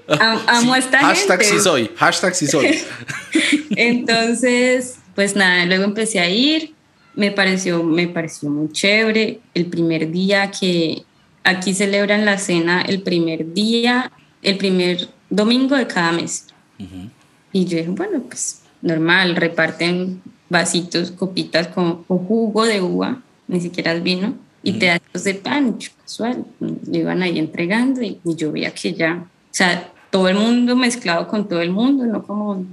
[0.47, 1.57] amo a esta hashtag gente.
[1.57, 2.79] sí soy, hashtag sí soy.
[3.71, 6.78] Entonces, pues nada, luego empecé a ir,
[7.19, 9.41] me pareció, me pareció muy chévere.
[9.53, 11.03] El primer día que
[11.43, 16.47] aquí celebran la cena, el primer día, el primer domingo de cada mes.
[16.79, 17.09] Uh -huh.
[17.51, 23.59] Y yo dije, bueno, pues normal, reparten vasitos, copitas con, con jugo de uva, ni
[23.59, 26.45] siquiera es vino, y pedazos de pan, casual.
[26.59, 30.75] Lo iban ahí entregando y, y, yo veía que ya, o sea, todo el mundo
[30.75, 32.65] mezclado con todo el mundo, no como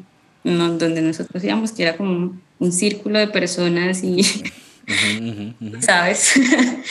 [0.45, 4.23] no, donde nosotros íbamos, que era como un, círculo de personas y, uh
[4.87, 5.83] -huh, uh -huh.
[5.83, 6.35] ¿sabes?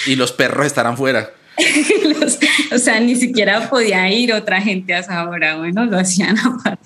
[0.08, 1.32] y los perros estarán fuera.
[2.20, 2.38] los,
[2.74, 6.86] o sea, ni siquiera podía ir otra gente a esa hora, bueno, lo hacían aparte.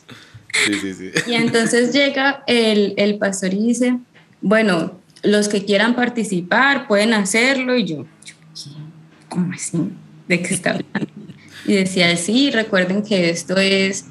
[0.65, 1.11] Sí, sí, sí.
[1.27, 3.97] Y entonces llega el, el pastor y dice,
[4.41, 7.77] bueno, los que quieran participar pueden hacerlo.
[7.77, 8.05] Y yo,
[9.27, 9.77] ¿cómo así?
[10.27, 11.11] ¿De qué está hablando?
[11.65, 14.05] Y decía, sí, recuerden que esto es,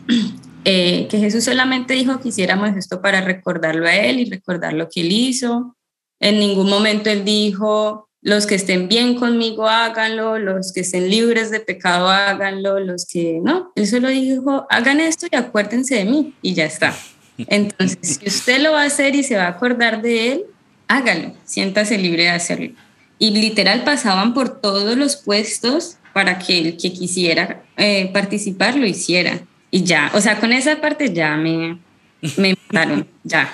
[0.71, 4.91] eh, que Jesús solamente dijo que hiciéramos esto para recordarlo a Él y recordar lo
[4.91, 5.75] que Él hizo.
[6.21, 11.51] En ningún momento Él dijo, los que estén bien conmigo háganlo, los que estén libres
[11.51, 16.35] de pecado háganlo, los que no, él solo dijo, hagan esto y acuérdense de mí
[16.43, 16.95] y ya está.
[17.39, 20.45] Entonces, si usted lo va a hacer y se va a acordar de él,
[20.87, 22.75] hágalo, siéntase libre de hacerlo.
[23.19, 28.85] Y literal pasaban por todos los puestos para que el que quisiera eh, participar lo
[28.85, 29.41] hiciera.
[29.71, 31.79] Y ya, o sea, con esa parte ya me,
[32.37, 33.53] me mataron, ya.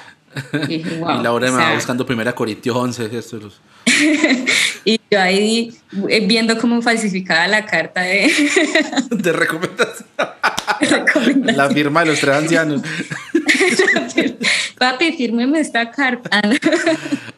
[0.53, 3.61] Y, dije, wow, y Laura me o sea, va buscando primera Corintios 11, estos los...
[4.85, 5.75] y yo ahí
[6.09, 8.33] eh, viendo cómo falsificada la carta de,
[9.11, 10.09] de recomendación.
[11.57, 12.83] La firma de los tres ancianos.
[14.79, 16.43] Papi, fírmeme esta carta.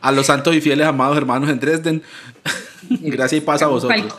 [0.01, 2.03] A los santos y fieles amados hermanos en Dresden.
[2.89, 4.15] Gracias y paz a vosotros.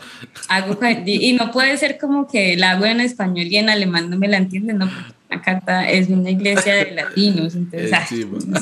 [0.48, 4.18] Hago, y no puede ser como que la hago en español y en alemán no
[4.18, 4.90] me la entienden, no,
[5.30, 8.46] la carta es una iglesia de latinos, entonces eh, sí, bueno.
[8.48, 8.58] no.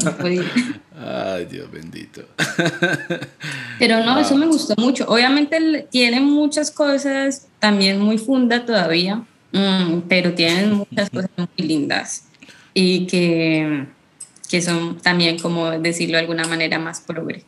[0.99, 2.23] Ay, Dios bendito.
[3.79, 4.23] Pero no, wow.
[4.23, 5.05] eso me gustó mucho.
[5.09, 12.29] Obviamente tiene muchas cosas también muy funda todavía, mmm, pero tienen muchas cosas muy lindas
[12.73, 13.87] y que,
[14.49, 17.45] que son también, como decirlo de alguna manera, más progre.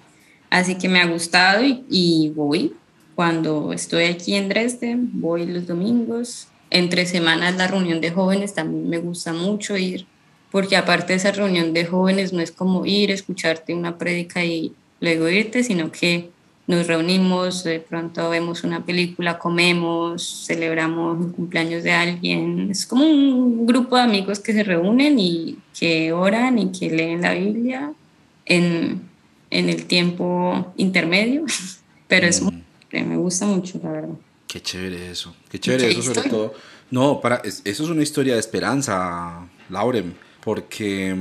[0.50, 2.74] Así que me ha gustado y, y voy.
[3.14, 6.48] Cuando estoy aquí en Dresden, voy los domingos.
[6.70, 10.06] Entre semanas la reunión de jóvenes también me gusta mucho ir,
[10.50, 14.72] porque aparte de esa reunión de jóvenes no es como ir, escucharte una prédica y
[15.00, 16.30] luego irte, sino que
[16.68, 22.70] nos reunimos, de pronto vemos una película, comemos, celebramos un cumpleaños de alguien.
[22.70, 27.22] Es como un grupo de amigos que se reúnen y que oran y que leen
[27.22, 27.92] la Biblia
[28.44, 29.00] en,
[29.50, 31.44] en el tiempo intermedio,
[32.06, 34.14] pero es muy, me gusta mucho, la verdad.
[34.46, 36.54] Qué chévere eso, qué chévere eso sobre todo.
[36.90, 40.14] No, para, eso es una historia de esperanza, Lauren,
[40.48, 41.14] porque,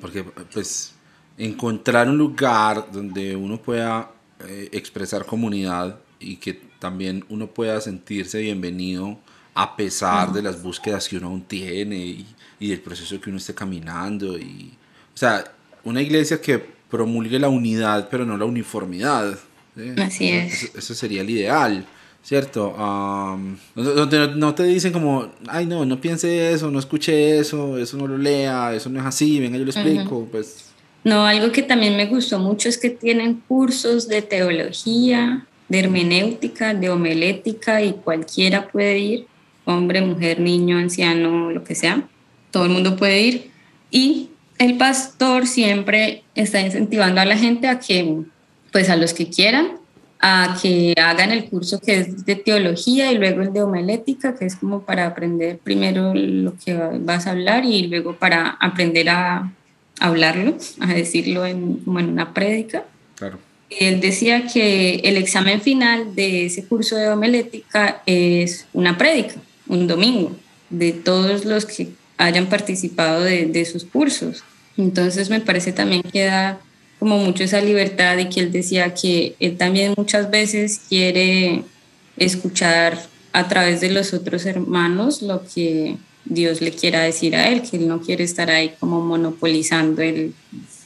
[0.00, 0.94] porque pues
[1.36, 4.12] encontrar un lugar donde uno pueda
[4.46, 9.18] eh, expresar comunidad y que también uno pueda sentirse bienvenido
[9.54, 12.26] a pesar de las búsquedas que uno aún tiene y,
[12.60, 14.38] y del proceso que uno esté caminando.
[14.38, 14.72] Y,
[15.12, 15.42] o sea,
[15.82, 19.36] una iglesia que promulgue la unidad pero no la uniformidad.
[19.76, 20.00] ¿sí?
[20.00, 20.62] Así es.
[20.62, 21.84] Eso, eso, sería el ideal.
[22.24, 22.70] ¿Cierto?
[22.70, 27.98] Um, donde no te dicen como, ay no, no piense eso, no escuche eso, eso
[27.98, 30.30] no lo lea, eso no es así, venga, yo lo explico, uh -huh.
[30.30, 30.70] pues...
[31.04, 36.72] No, algo que también me gustó mucho es que tienen cursos de teología, de hermenéutica,
[36.72, 39.26] de homilética y cualquiera puede ir,
[39.66, 42.08] hombre, mujer, niño, anciano, lo que sea,
[42.50, 43.50] todo el mundo puede ir.
[43.90, 48.22] Y el pastor siempre está incentivando a la gente a que,
[48.72, 49.72] pues a los que quieran,
[50.26, 54.46] a que hagan el curso que es de teología y luego el de homilética, que
[54.46, 59.52] es como para aprender primero lo que vas a hablar y luego para aprender a
[60.00, 62.84] hablarlo, a decirlo en, como en una prédica.
[63.16, 63.38] Claro.
[63.68, 69.34] Él decía que el examen final de ese curso de homilética es una prédica,
[69.66, 70.34] un domingo,
[70.70, 74.42] de todos los que hayan participado de, de sus cursos.
[74.78, 76.60] Entonces me parece también que da
[76.98, 81.62] como mucho esa libertad y que él decía que él también muchas veces quiere
[82.16, 83.00] escuchar
[83.32, 87.76] a través de los otros hermanos lo que Dios le quiera decir a él, que
[87.76, 90.32] él no quiere estar ahí como monopolizando el,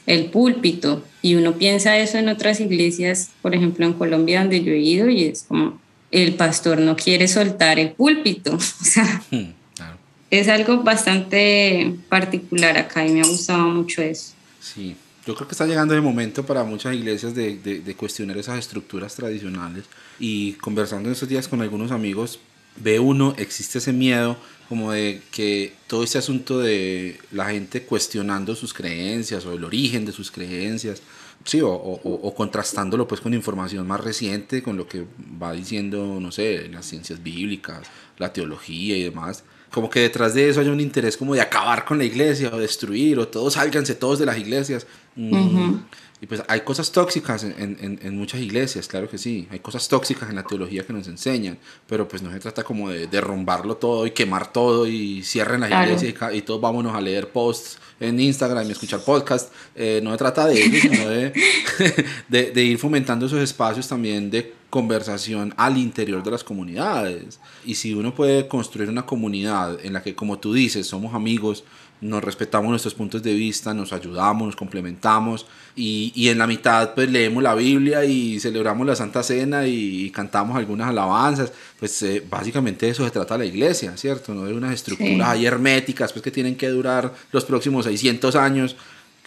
[0.05, 1.03] el púlpito.
[1.21, 5.09] Y uno piensa eso en otras iglesias, por ejemplo en Colombia donde yo he ido,
[5.09, 5.79] y es como
[6.11, 8.55] el pastor no quiere soltar el púlpito.
[8.57, 9.97] O sea, Hmm, claro.
[10.31, 14.33] es algo bastante particular acá y me ha gustado mucho eso.
[14.59, 14.95] Sí,
[15.29, 18.57] yo creo que está llegando el momento para muchas iglesias de, de- de cuestionar esas
[18.57, 19.85] estructuras tradicionales
[20.19, 22.39] y conversando en estos días con algunos amigos,
[22.77, 24.37] ve uno, existe ese miedo
[24.67, 30.03] como de que todo este asunto de la gente cuestionando sus creencias o el origen
[30.05, 31.01] de sus creencias,
[31.45, 35.05] sí, o, o- o- contrastándolo pues con información más reciente, con lo que
[35.41, 37.81] va diciendo, no sé, las ciencias bíblicas,
[38.17, 39.43] la teología y demás.
[39.71, 42.57] Como que detrás de eso hay un interés como de acabar con la iglesia o
[42.57, 44.87] destruir o todos sálganse todos de las iglesias.
[45.21, 45.79] Mm, Ujú.
[46.21, 49.47] Y pues hay cosas tóxicas en, en- en muchas iglesias, claro que sí.
[49.51, 52.89] Hay cosas tóxicas en la teología que nos enseñan, pero pues no se trata como
[52.89, 55.93] de derrumbarlo todo y quemar todo y cierren la Claro.
[55.93, 59.53] iglesia y, y todos vámonos a leer posts en Instagram y escuchar podcast.
[59.75, 61.33] Eh, no se trata de eso, sino de,
[62.27, 67.39] de, de ir fomentando esos espacios también de conversación al interior de las comunidades.
[67.65, 71.63] Y si uno puede construir una comunidad en la que, como tú dices, somos amigos,
[72.01, 76.93] nos respetamos nuestros puntos de vista, nos ayudamos, nos complementamos y, y en la mitad
[76.93, 82.23] pues leemos la Biblia y celebramos la Santa Cena y, cantamos algunas alabanzas, pues eh,
[82.29, 84.33] básicamente de eso se trata la iglesia, ¿cierto?
[84.33, 85.21] No de unas estructuras Sí.
[85.21, 88.75] ahí herméticas pues que tienen que durar los próximos 600 años.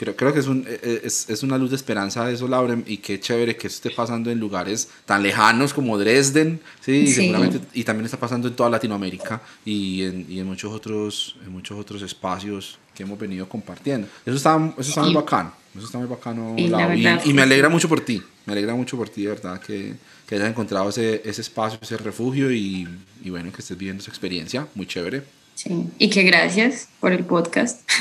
[0.03, 2.83] Creo, creo que es, un, eh, es, es una luz de esperanza de eso, Lauren,
[2.88, 6.91] y qué chévere que eso esté pasando en lugares tan lejanos como Dresden, ¿sí?
[6.93, 7.15] Y, Sí.
[7.15, 11.53] seguramente, y también está pasando en toda Latinoamérica y en, y en, muchos, otros, en
[11.53, 14.09] muchos otros espacios que hemos venido compartiendo.
[14.27, 15.15] Eso está, eso está muy Sí.
[15.15, 18.21] bacano, eso está muy bacano, Sí, la y, verdad y me alegra mucho por ti,
[18.45, 19.95] me alegra mucho por ti, de verdad, que,
[20.27, 22.88] que hayas encontrado ese, ese espacio, ese refugio y,
[23.23, 25.23] y bueno, que estés viviendo esa experiencia, muy chévere.
[25.62, 25.85] Sí.
[25.98, 27.81] Y que gracias por el podcast.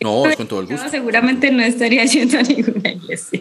[0.00, 0.88] No, es con todo el gusto.
[0.88, 3.40] seguramente no estaría yendo a ninguna iglesia.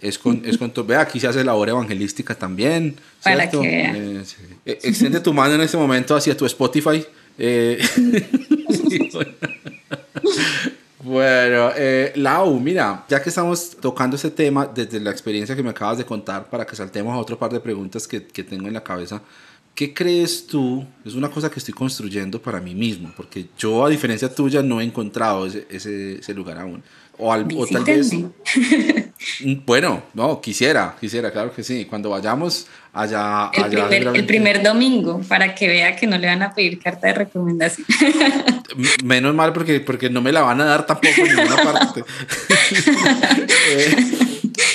[0.00, 2.96] Es con, es con to- Ve, aquí se hace labor evangelística también.
[3.22, 3.60] Para ¿cierto?
[3.60, 3.94] que vea.
[3.94, 4.22] Eh.
[4.64, 7.04] Eh, extiende tu mano en este momento hacia tu Spotify.
[7.38, 7.78] Eh,
[11.02, 15.70] Bueno, eh, Lau, mira, ya que estamos tocando ese tema desde la experiencia que me
[15.70, 18.74] acabas de contar, para que saltemos a otro par de preguntas que, que tengo en
[18.74, 19.22] la cabeza,
[19.80, 20.84] ¿qué crees tú?
[21.06, 24.78] Es una cosa que estoy construyendo para mí mismo, porque yo, a diferencia tuya, no
[24.78, 26.82] he encontrado ese, ese, ese lugar aún.
[27.16, 28.12] O, al- o tal vez...
[28.12, 31.86] Mm, Bueno, no, quisiera, quisiera, claro que sí.
[31.86, 36.26] Cuando vayamos allá, El allá primer, el primer domingo, para que vea que no le
[36.26, 37.86] van a pedir carta de recomendación.
[39.04, 42.04] Menos mal porque, porque no me la van a dar tampoco en ninguna parte.
[43.72, 43.96] Eh,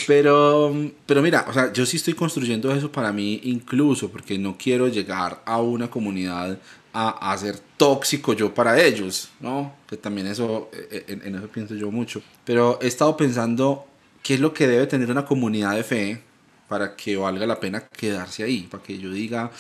[0.08, 0.74] pero,
[1.06, 4.88] pero mira, o sea, yo sí estoy construyendo eso para mí incluso porque no quiero
[4.88, 6.58] llegar a una comunidad
[6.94, 9.74] a, a ser tóxico yo para ellos, ¿no?
[9.88, 12.22] Que también eso, eh, en, en eso pienso yo mucho.
[12.46, 13.86] Pero he estado pensando
[14.24, 16.22] qué es lo que debe tener una comunidad de fe
[16.68, 19.52] para que valga la pena quedarse ahí, para que yo diga,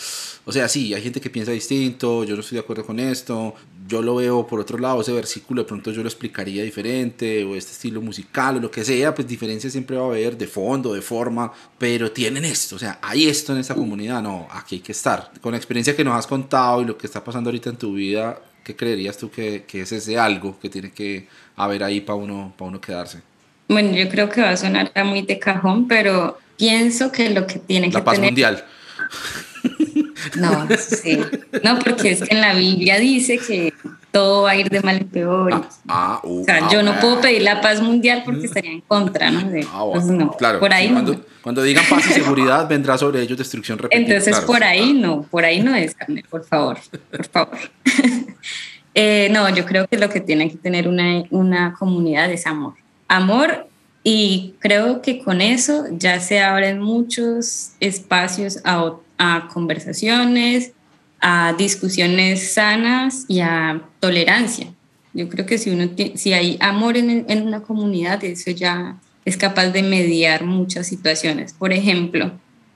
[0.43, 3.53] o sea, sí, hay gente que piensa distinto, yo no estoy de acuerdo con esto,
[3.87, 7.55] yo lo veo por otro lado, ese versículo de pronto yo lo explicaría diferente, o
[7.55, 10.93] este estilo musical, o lo que sea, pues diferencia siempre va a haber de fondo,
[10.93, 14.81] de forma, pero tienen esto, o sea, hay esto en esta comunidad, no, aquí hay
[14.81, 15.31] que estar.
[15.41, 17.93] Con la experiencia que nos has contado y lo que está pasando ahorita en tu
[17.93, 22.15] vida, ¿qué creerías tú que, que es ese algo que tiene que haber ahí para
[22.15, 23.21] uno, para uno quedarse?
[23.67, 27.59] Bueno, yo creo que va a sonar muy de cajón, pero pienso que lo que
[27.59, 28.31] tiene que La paz tener...
[28.31, 28.65] mundial.
[30.35, 31.19] No, sí.
[31.63, 33.73] No, porque es que en la Biblia dice que
[34.11, 35.53] todo va a ir de mal en peor.
[35.53, 38.71] Ah, ah, uh, o sea, ah, yo no puedo pedir la paz mundial porque estaría
[38.71, 39.49] en contra, ¿no?
[39.49, 40.59] De, Ah, pues no, claro.
[40.59, 41.19] por ahí cuando, no.
[41.41, 44.01] cuando digan paz y seguridad, vendrá sobre ellos destrucción repetida.
[44.01, 44.47] Entonces, claro.
[44.47, 46.77] por ahí no, por ahí no es, Carmen, por favor,
[47.11, 47.57] por favor.
[48.97, 52.75] Eh, no, yo creo que lo que tiene que tener una, una comunidad es amor.
[53.09, 53.67] Amor
[54.07, 60.73] y creo que con eso ya se abren muchos espacios a, conversaciones,
[61.19, 64.67] a discusiones sanas y a tolerancia.
[65.13, 68.95] Yo creo que si, uno si hay amor en, en una comunidad, eso ya
[69.25, 71.53] es capaz de mediar muchas situaciones.
[71.53, 72.31] Por ejemplo,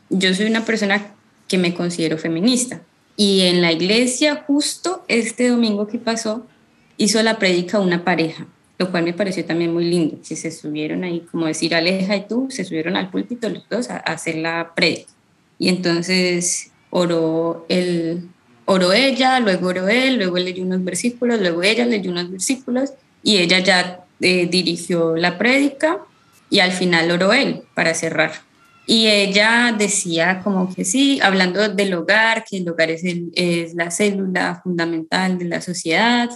[0.10, 1.14] yo soy una persona
[1.48, 2.82] que me considero feminista
[3.16, 6.48] y en la iglesia justo este domingo que pasó
[6.98, 8.48] hizo la prédica una pareja
[8.80, 12.28] lo cual me pareció también muy lindo, que se subieron ahí, como decir Aleja y
[12.28, 15.12] tú, se subieron al púlpito los dos a, a hacer la prédica.
[15.58, 18.30] Y entonces oró, el,
[18.66, 23.38] oró ella, luego oró él, luego leyó unos versículos, luego ella leyó unos versículos y
[23.38, 26.00] ella ya eh, dirigió la prédica
[26.50, 28.32] y al final oró él para cerrar.
[28.86, 33.76] Y ella decía como que sí, hablando del hogar, que el hogar es, el, es
[33.76, 36.30] la célula fundamental de la sociedad,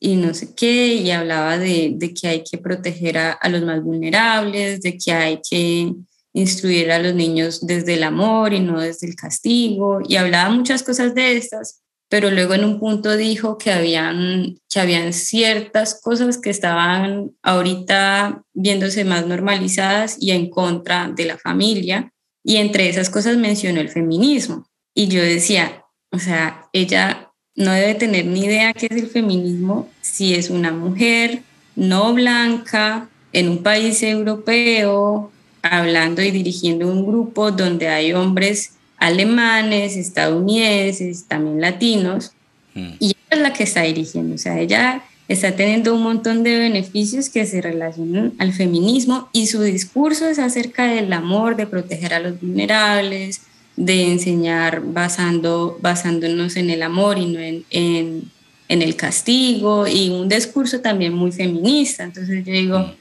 [0.00, 3.62] y no sé qué, y hablaba de, de que hay que proteger a, a, los
[3.62, 5.92] más vulnerables, de que hay que
[6.32, 10.82] instruir a los niños desde el amor y no desde el castigo, y hablaba muchas
[10.82, 16.38] cosas de estas, pero luego en un punto dijo que habían, que habían ciertas cosas
[16.38, 22.10] que estaban ahorita viéndose más normalizadas y en contra de la familia,
[22.42, 24.66] y entre esas cosas mencionó el feminismo.
[24.94, 27.29] Y yo decía, o sea, ella
[27.60, 31.42] no debe tener ni idea qué es el feminismo si es una mujer
[31.76, 35.30] no blanca en un país europeo
[35.62, 42.32] hablando y dirigiendo un grupo donde hay hombres alemanes, estadounidenses, también latinos,
[42.74, 42.88] mm.
[42.98, 46.58] y ella es la que está dirigiendo, o sea, ella está teniendo un montón de
[46.58, 52.14] beneficios que se relacionan al feminismo y su discurso es acerca del amor, de proteger
[52.14, 53.42] a los vulnerables,
[53.80, 58.30] de enseñar basando, basándonos en el amor y no en, en,
[58.68, 62.04] en, el castigo y un discurso también muy feminista.
[62.04, 62.92] Entonces yo digo, mm.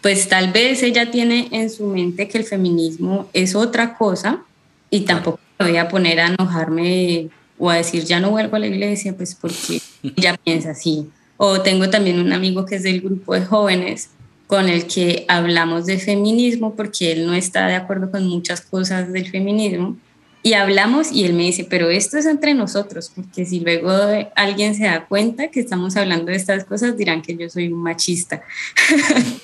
[0.00, 4.44] pues tal vez ella tiene en su mente que el feminismo es otra cosa
[4.90, 8.60] y tampoco me voy a poner a enojarme o a decir ya no vuelvo a
[8.60, 9.80] la iglesia, pues porque
[10.16, 11.08] ella piensa así.
[11.36, 14.10] O tengo también un amigo que es del grupo de jóvenes
[14.46, 19.12] con el que hablamos de feminismo porque él no está de acuerdo con muchas cosas
[19.12, 19.96] del feminismo
[20.42, 23.90] y hablamos y él me dice, pero esto es entre nosotros, porque si luego
[24.36, 27.82] alguien se da cuenta que estamos hablando de estas cosas, dirán que yo soy un
[27.82, 28.42] machista.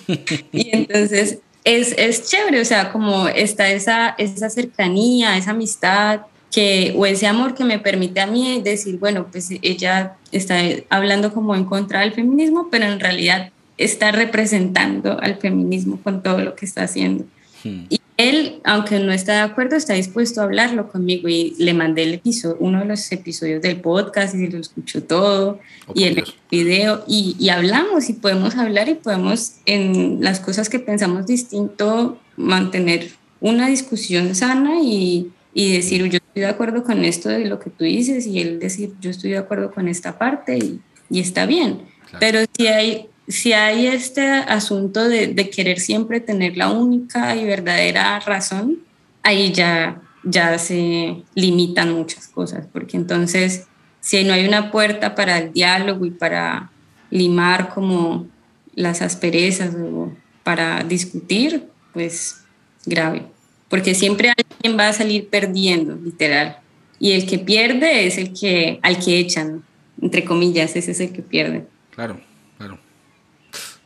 [0.52, 6.20] y entonces es, es chévere, o sea, como está esa, esa cercanía, esa amistad,
[6.52, 11.32] que, o ese amor que me permite a mí decir, bueno, pues ella está hablando
[11.34, 16.54] como en contra del feminismo, pero en realidad está representando al feminismo con todo lo
[16.54, 17.24] que está haciendo.
[17.64, 17.86] Hmm.
[17.88, 22.04] Y él, aunque no está de acuerdo, está dispuesto a hablarlo conmigo y le mandé
[22.04, 25.58] el episodio, uno de los episodios del podcast y se lo escuchó todo
[25.88, 30.68] oh, y el video y, y, hablamos y podemos hablar y podemos en las cosas
[30.68, 33.10] que pensamos distinto mantener
[33.40, 37.70] una discusión sana y, y decir yo estoy de acuerdo con esto de lo que
[37.70, 41.46] tú dices y él decir yo estoy de acuerdo con esta parte y, y está
[41.46, 41.82] bien.
[42.10, 42.18] Claro.
[42.20, 48.20] Pero si hay si hay este asunto de, querer siempre tener la única y verdadera
[48.20, 48.80] razón,
[49.22, 53.66] ahí ya, ya se limitan muchas cosas, porque entonces
[54.00, 56.70] si no hay una puerta para el diálogo y para
[57.10, 58.26] limar como
[58.74, 60.12] las asperezas o
[60.42, 62.42] para discutir, pues
[62.84, 63.24] grave,
[63.68, 66.58] porque siempre alguien va a salir perdiendo, literal.
[66.98, 69.64] Y el que pierde es el que al que echan,
[70.00, 71.66] entre comillas, ese es el que pierde.
[71.90, 72.20] Claro.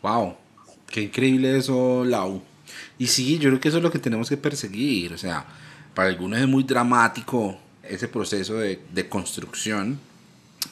[0.02, 0.36] Wow,
[0.90, 2.42] qué increíble eso, Lau.
[2.98, 5.12] Y sí, yo creo que eso es lo que tenemos que perseguir.
[5.12, 5.44] O sea,
[5.94, 9.98] para algunos es muy dramático ese proceso de, de construcción.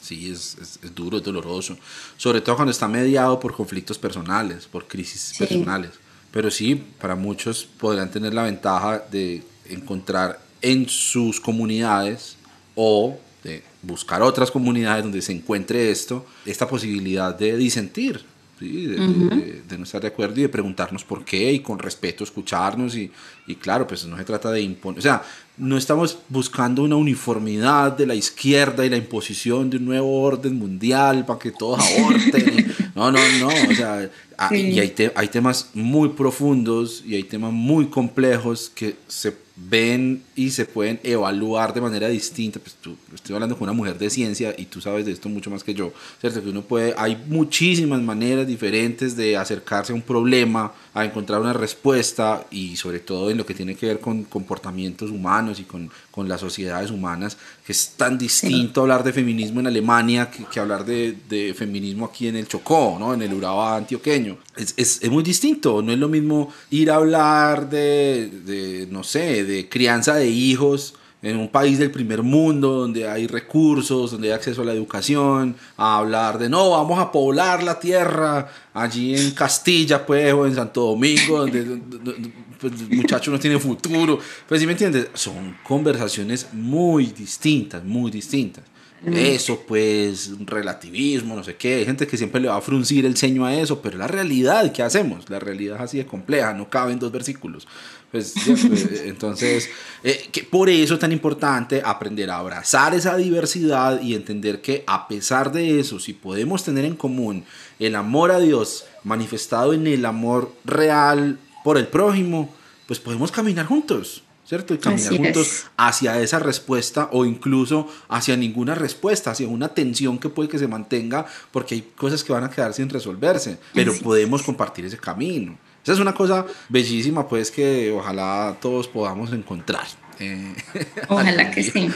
[0.01, 1.77] Sí, es, es, es, duro, es doloroso.
[2.17, 5.39] Sobre todo cuando está mediado por conflictos personales, por crisis sí.
[5.39, 5.91] personales.
[6.31, 12.35] Pero sí, para muchos podrán tener la ventaja de encontrar en sus comunidades
[12.75, 18.23] o de buscar otras comunidades donde se encuentre esto, esta posibilidad de disentir,
[18.59, 18.85] ¿sí?
[18.87, 19.29] De, uh -huh.
[19.29, 22.95] de, de, no estar de acuerdo y de preguntarnos por qué y con respeto escucharnos
[22.95, 23.11] y,
[23.47, 25.21] y claro, pues no se trata de imponer, o sea,
[25.57, 30.55] no estamos buscando una uniformidad de la izquierda y la imposición de un nuevo orden
[30.55, 32.75] mundial para que todos aborten.
[32.95, 34.09] no, no, no, o sea,
[34.49, 34.55] sí.
[34.55, 40.21] y hay, te, hay temas muy profundos y hay temas muy complejos que se ven
[40.35, 42.59] y se pueden evaluar de manera distinta.
[42.59, 45.49] Pues tú, estoy hablando con una mujer de ciencia y tú sabes de esto mucho
[45.49, 45.91] más que yo,
[46.21, 46.43] ¿cierto?
[46.43, 51.53] Que uno puede, hay muchísimas maneras diferentes de acercarse a un problema, a encontrar una
[51.53, 55.89] respuesta y sobre todo en lo que tiene que ver con comportamientos humanos y con,
[56.17, 60.59] con las sociedades humanas, que es tan distinto hablar de feminismo en Alemania que, que
[60.59, 63.13] hablar de, de, feminismo aquí en el Chocó, ¿no?
[63.13, 64.39] en el Urabá antioqueño.
[64.55, 69.03] Es, es, es, muy distinto, no es lo mismo ir a hablar de, de no
[69.03, 74.29] sé, de crianza de hijos en un país del primer mundo donde hay recursos, donde
[74.29, 79.15] hay acceso a la educación, a hablar de no, vamos a poblar la tierra allí
[79.15, 84.19] en Castilla, pues, o en Santo Domingo, donde, donde pues, muchacho no tiene futuro.
[84.47, 85.09] Pues, ¿sí me entiendes?
[85.13, 88.63] Son conversaciones muy distintas, muy distintas.
[89.05, 93.15] eso pues relativismo, no sé qué, hay gente que siempre le va a fruncir el
[93.15, 95.29] ceño a eso, pero la realidad, ¿qué hacemos?
[95.29, 97.67] La realidad es así de compleja, no cabe en dos versículos.
[98.11, 99.69] Pues, pues, entonces,
[100.03, 104.83] eh, que por eso es tan importante aprender a abrazar esa diversidad y entender que
[104.87, 107.43] a pesar de eso, si podemos tener en común
[107.79, 111.37] el amor a Dios manifestado en el amor real
[111.67, 112.49] por el prójimo,
[112.85, 114.23] pues podemos caminar juntos.
[114.45, 114.73] ¿cierto?
[114.73, 120.29] Y caminar juntos hacia esa respuesta o incluso hacia ninguna respuesta, hacia una tensión que
[120.29, 124.43] puede que se mantenga porque hay cosas que van a quedar sin resolverse, pero podemos
[124.43, 125.57] compartir ese camino.
[125.83, 129.87] Esa es una cosa bellísima, pues, que ojalá todos podamos encontrar.
[130.19, 130.55] Eh,
[131.09, 131.89] ojalá que sí.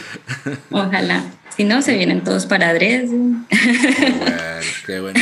[0.70, 1.24] Ojalá.
[1.56, 3.10] Si no, se vienen todos para Adres.
[4.86, 5.20] Qué bueno,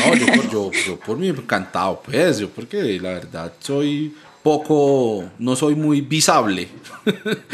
[0.51, 4.13] Yo, yo, por mí encantado, pues, yo porque la verdad soy
[4.43, 6.67] poco, no soy muy visible.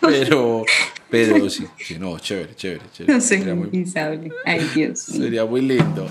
[0.00, 0.64] pero,
[1.10, 3.14] pero sí, sí, no, chévere, chévere, chévere.
[3.14, 4.30] No soy muy visible.
[4.44, 5.00] Ay, Dios.
[5.00, 6.06] Sería muy lindo.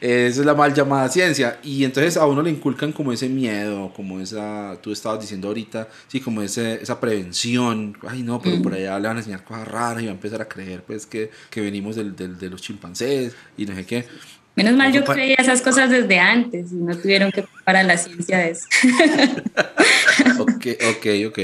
[0.00, 1.60] Esa es la mal llamada ciencia.
[1.62, 5.88] Y entonces a uno le inculcan como ese miedo, como esa, tú estabas diciendo ahorita,
[6.08, 7.96] sí, como ese, esa prevención.
[8.06, 10.42] Ay, no, pero por allá le van a enseñar cosas raras y va a empezar
[10.42, 14.06] a creer, pues, que, que venimos del, del, de los chimpancés y no sé qué.
[14.54, 18.36] Menos mal yo creía esas cosas desde antes y no tuvieron que para la ciencia
[18.36, 18.66] de eso.
[20.40, 21.38] ok, ok, ok.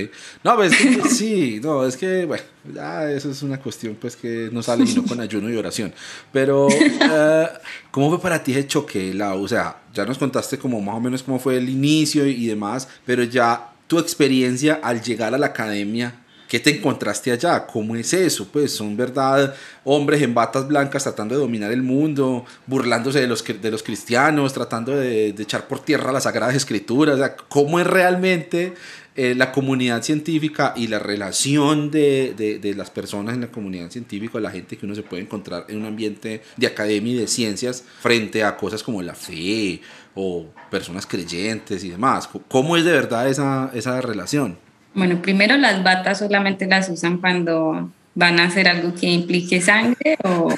[0.45, 0.73] No, pues
[1.17, 2.43] sí, no, es que, bueno,
[2.75, 5.95] ya eso es una cuestión pues que no sale sino con ayuno y oración.
[6.33, 7.47] Pero, uh,
[7.91, 11.01] ¿cómo fue para ti ese choque, la O sea, ya nos contaste como más o
[11.01, 15.47] menos cómo fue el inicio y demás, pero ya tu experiencia al llegar a la
[15.47, 16.15] academia,
[16.49, 17.67] ¿Qué te encontraste allá?
[17.67, 18.49] ¿Cómo es eso?
[18.51, 23.45] Pues son verdad hombres en batas blancas tratando de dominar el mundo, burlándose de los,
[23.45, 27.33] de los cristianos, tratando de, echar por tierra las sagradas escrituras.
[27.51, 28.73] ¿Cómo es realmente
[29.15, 34.41] eh, la comunidad científica y la relación de, de, las personas en la comunidad científica,
[34.41, 37.85] la gente que uno se puede encontrar en un ambiente de academia y de ciencias
[38.01, 39.83] frente a cosas como la fe
[40.15, 42.27] o personas creyentes y demás?
[42.49, 44.68] ¿Cómo es de verdad esa, esa relación?
[44.95, 50.17] Bueno, primero las batas solamente las usan cuando van a hacer algo que implique sangre
[50.25, 50.53] o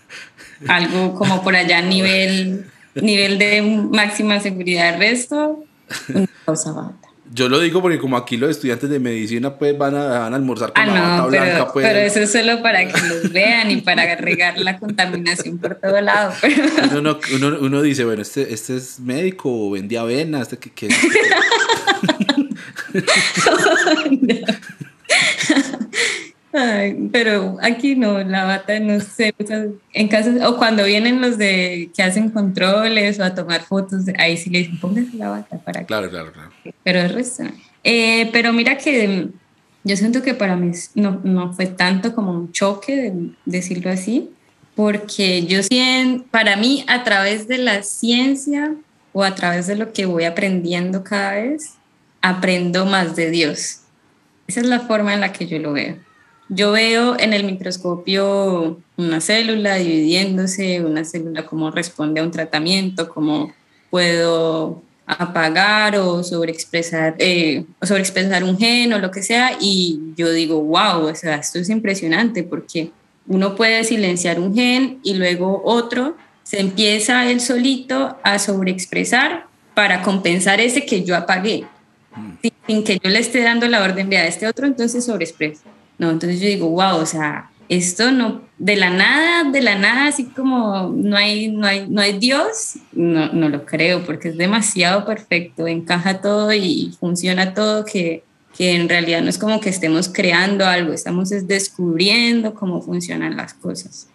[0.68, 4.94] algo como por allá nivel, nivel de máxima seguridad.
[4.94, 5.64] El resto,
[6.08, 7.06] una bata.
[7.32, 10.36] Yo lo digo porque como aquí los estudiantes de medicina pues van a, van a
[10.36, 11.72] almorzar con ah, la bata pero, blanca.
[11.72, 11.86] Pues.
[11.86, 16.00] Pero eso es solo para que los vean y para regar la contaminación por todo
[16.00, 16.32] lado.
[16.96, 20.70] Uno, uno, uno, dice, bueno, este, este es médico o vendía avena, este que...
[20.70, 20.88] que
[27.12, 29.34] pero aquí no, la bata no sé,
[29.92, 34.36] en caso, o cuando vienen los de que hacen controles o a tomar fotos, ahí
[34.36, 35.86] sí le dicen, póngase la bata para que...
[35.86, 36.50] Claro, claro, claro.
[36.82, 37.44] Pero el resto
[37.84, 39.28] eh, pero mira que
[39.84, 43.12] yo siento que para mí no, no fue tanto como un choque,
[43.44, 44.30] decirlo así,
[44.74, 48.74] porque yo siento, para mí a través de la ciencia
[49.12, 51.74] o a través de lo que voy aprendiendo cada vez,
[52.22, 53.80] aprendo más de Dios.
[54.46, 55.96] Esa es la forma en la que yo lo veo.
[56.48, 63.08] Yo veo en el microscopio una célula dividiéndose, una célula cómo responde a un tratamiento,
[63.08, 63.52] cómo
[63.90, 70.30] puedo apagar o sobreexpresar, eh, o sobreexpresar un gen o lo que sea, y yo
[70.32, 72.90] digo, wow, o sea, esto es impresionante porque
[73.28, 80.02] uno puede silenciar un gen y luego otro se empieza él solito a sobreexpresar para
[80.02, 81.66] compensar ese que yo apagué,
[82.66, 85.62] sin que yo le esté dando la orden de a este otro, entonces sobreexpresa.
[85.98, 90.06] No, entonces yo digo, wow, o sea, esto no, de la nada, de la nada,
[90.08, 94.36] así como no hay, no hay, no hay Dios, no, no lo creo, porque es
[94.36, 98.24] demasiado perfecto, encaja todo y funciona todo, que,
[98.56, 103.54] que en realidad no es como que estemos creando algo, estamos descubriendo cómo funcionan las
[103.54, 104.08] cosas.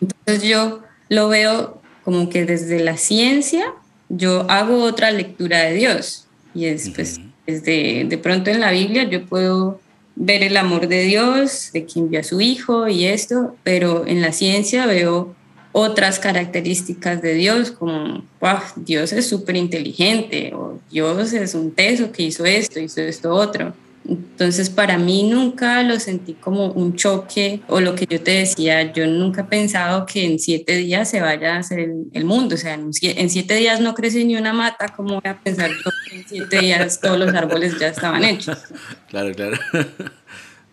[0.00, 3.64] Entonces yo lo veo como que desde la ciencia,
[4.08, 9.04] yo hago otra lectura de Dios, y es pues, desde, de pronto en la Biblia
[9.04, 9.80] yo puedo
[10.16, 14.22] ver el amor de Dios, de quien envió a su Hijo y esto, pero en
[14.22, 15.34] la ciencia veo
[15.72, 22.10] otras características de Dios, como wow, Dios es súper inteligente, o Dios es un teso
[22.12, 23.74] que hizo esto, hizo esto otro.
[24.08, 28.92] Entonces, para mí nunca lo sentí como un choque o lo que yo te decía,
[28.92, 32.54] yo nunca he pensado que en siete días se vaya a hacer el, mundo.
[32.54, 35.70] O sea, en, siete días no crece ni una mata, ¿cómo voy a pensar
[36.08, 38.58] que en siete días todos los árboles ya estaban hechos?
[39.08, 39.56] Claro, claro.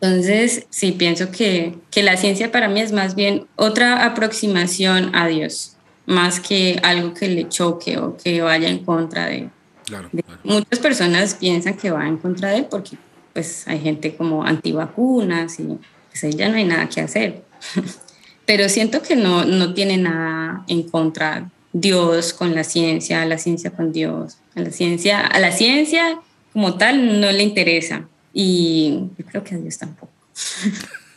[0.02, 5.28] Entonces, sí, pienso que, que la ciencia para mí es más bien otra aproximación a
[5.28, 9.50] Dios, más que algo que le choque o que vaya en contra de,
[9.86, 10.40] Claro, claro.
[10.44, 12.98] Muchas personas piensan que va en contra de él porque
[13.34, 15.78] pues hay gente como antivacunas y
[16.10, 17.44] pues ahí ya no hay nada que hacer.
[18.46, 23.72] Pero siento que no, no tiene nada en contra Dios con la ciencia, la ciencia
[23.72, 24.38] con Dios.
[24.54, 26.20] La ciencia, a la ciencia
[26.52, 28.08] como tal no le interesa.
[28.34, 30.12] Y yo creo que a Dios tampoco.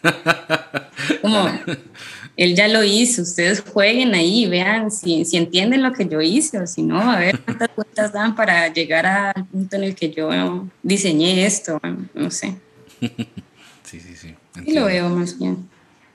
[1.23, 1.51] como
[2.37, 6.59] él ya lo hizo, ustedes jueguen ahí, vean si, si entienden lo que yo hice
[6.59, 10.11] o si no, a ver cuántas vueltas dan para llegar al punto en el que
[10.11, 11.80] yo diseñé esto,
[12.14, 12.57] no sé.
[13.87, 14.34] Sí, sí, sí.
[14.64, 15.68] Y lo veo más bien.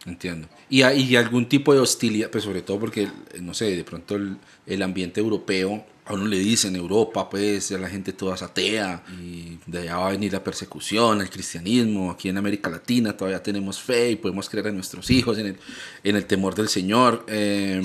[0.06, 0.50] Entiendo.
[0.70, 2.30] ¿Y hay algún tipo de hostilidad?
[2.30, 3.08] Pues sobre todo porque,
[3.40, 5.82] no sé, de pronto el, el ambiente europeo
[6.12, 9.98] a uno le dicen Europa, pues, a la gente toda es atea y de allá
[9.98, 12.12] va a venir la persecución, el cristianismo.
[12.12, 15.58] Aquí en América Latina todavía tenemos fe y podemos creer en nuestros hijos, en el,
[16.04, 17.26] en el temor del Señor.
[17.34, 17.82] Eh,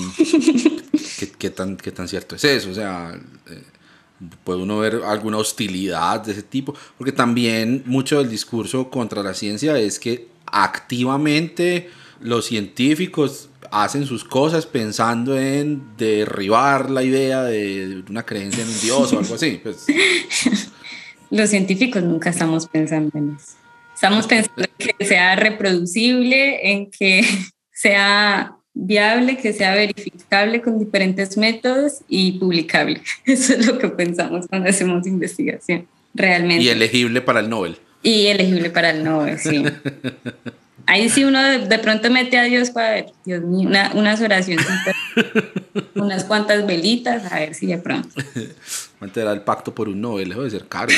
[1.39, 2.69] ¿qué, tan, ¿Qué tan cierto es eso?
[2.69, 3.19] O sea,
[3.49, 3.63] eh,
[4.43, 9.33] puede uno ver alguna hostilidad de ese tipo, porque también mucho del discurso contra la
[9.33, 18.03] ciencia es que activamente los científicos hacen sus cosas pensando en derribar la idea de
[18.09, 19.59] una creencia en un dios o algo así.
[19.61, 19.85] Pues.
[21.29, 23.57] Los científicos nunca estamos pensando en eso.
[23.93, 27.25] Estamos pensando en que sea reproducible, en que
[27.73, 33.01] sea viable, que sea verificable con diferentes métodos y publicable.
[33.25, 36.63] Eso es lo que pensamos cuando hacemos investigación, realmente.
[36.63, 37.77] Y elegible para el Nobel.
[38.03, 39.63] Y elegible para el Nobel, sí.
[40.89, 44.65] Ahí sí uno de, pronto mete a Dios para ver, Dios mío, unas oraciones,
[45.95, 48.09] unas cuantas velitas, a ver si de pronto.
[48.99, 50.29] ¿Cuánto era el pacto por un Nobel?
[50.29, 50.93] Debe ser caro.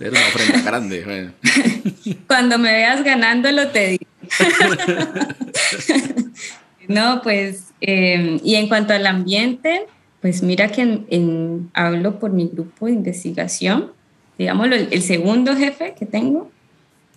[0.00, 1.32] Era una ofrenda grande.
[2.26, 4.06] Cuando me veas ganándolo, te digo.
[6.88, 9.86] no, pues, em, y en cuanto al ambiente,
[10.22, 10.98] pues mira que
[11.74, 13.92] hablo por mi grupo de investigación,
[14.38, 16.50] digámoslo, el segundo jefe que tengo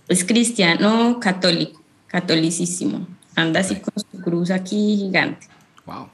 [0.08, 3.08] es cristiano católico, catolicísimo.
[3.36, 5.48] Anda así con su cruz aquí gigante.
[5.86, 6.10] Wow.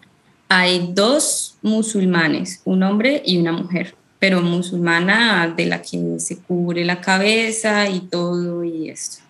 [0.50, 6.84] Hay dos musulmanes, un hombre y una mujer, pero musulmana de la que se cubre
[6.84, 9.24] la cabeza y todo y esto.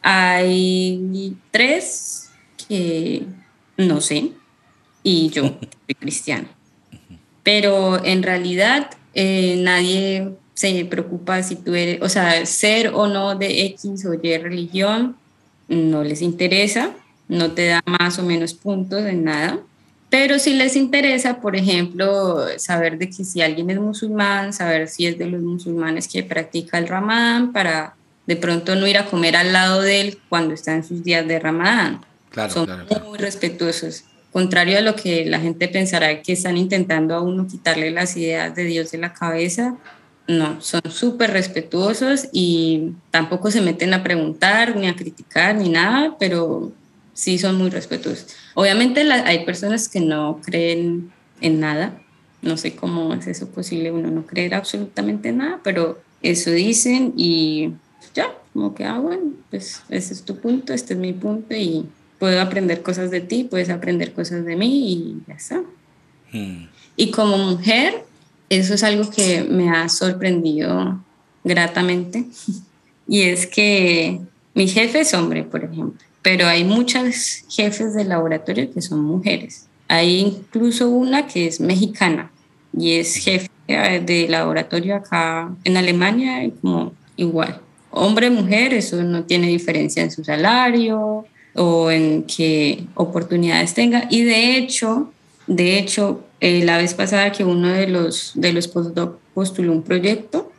[0.00, 2.30] Hay tres
[2.68, 3.26] que
[3.76, 4.32] no sé,
[5.02, 5.42] y yo
[5.86, 6.48] soy cristiano.
[7.42, 13.34] Pero en realidad eh, nadie se preocupa si tú eres, o sea, ser o no
[13.34, 15.16] de X o Y religión,
[15.68, 16.92] no les interesa,
[17.28, 19.58] no te da más o menos puntos en nada.
[20.10, 25.06] Pero si les interesa, por ejemplo, saber de que si alguien es musulmán, saber si
[25.06, 27.94] es de los musulmanes que practica el ramadán, para
[28.26, 31.26] de pronto no ir a comer al lado de él cuando está en sus días
[31.26, 32.02] de ramadán.
[32.30, 32.68] Claro, Son
[33.08, 34.04] muy respetuosos.
[34.32, 38.54] Contrario a lo que la gente pensará que están intentando a uno quitarle las ideas
[38.54, 39.76] de Dios de la cabeza,
[40.28, 46.16] no, son súper respetuosos y tampoco se meten a preguntar ni a criticar ni nada,
[46.18, 46.72] pero
[47.12, 48.28] sí son muy respetuosos.
[48.54, 52.00] Obviamente hay personas que no creen en nada,
[52.40, 57.72] no sé cómo es eso posible, uno no creer absolutamente nada, pero eso dicen y
[58.14, 61.86] ya, como que, ah, bueno, pues ese es tu punto, este es mi punto y
[62.18, 65.62] puedo aprender cosas de ti, puedes aprender cosas de mí y ya está.
[66.32, 66.66] Hmm.
[66.96, 68.04] Y como mujer,
[68.58, 71.02] eso es algo que me ha sorprendido
[71.42, 72.26] gratamente.
[73.08, 74.20] Y es que
[74.54, 79.68] mi jefe es hombre, por ejemplo, pero hay muchas jefes de laboratorio que son mujeres.
[79.88, 82.30] Hay incluso una que es mexicana
[82.76, 87.60] y es jefe de laboratorio acá en Alemania, como igual.
[87.90, 91.24] Hombre, mujer, eso no tiene diferencia en su salario
[91.54, 94.06] o en qué oportunidades tenga.
[94.10, 95.12] Y de hecho,
[95.46, 99.82] de hecho, eh, la vez pasada que uno de los, de los postdoc postuló un
[99.82, 100.52] proyecto,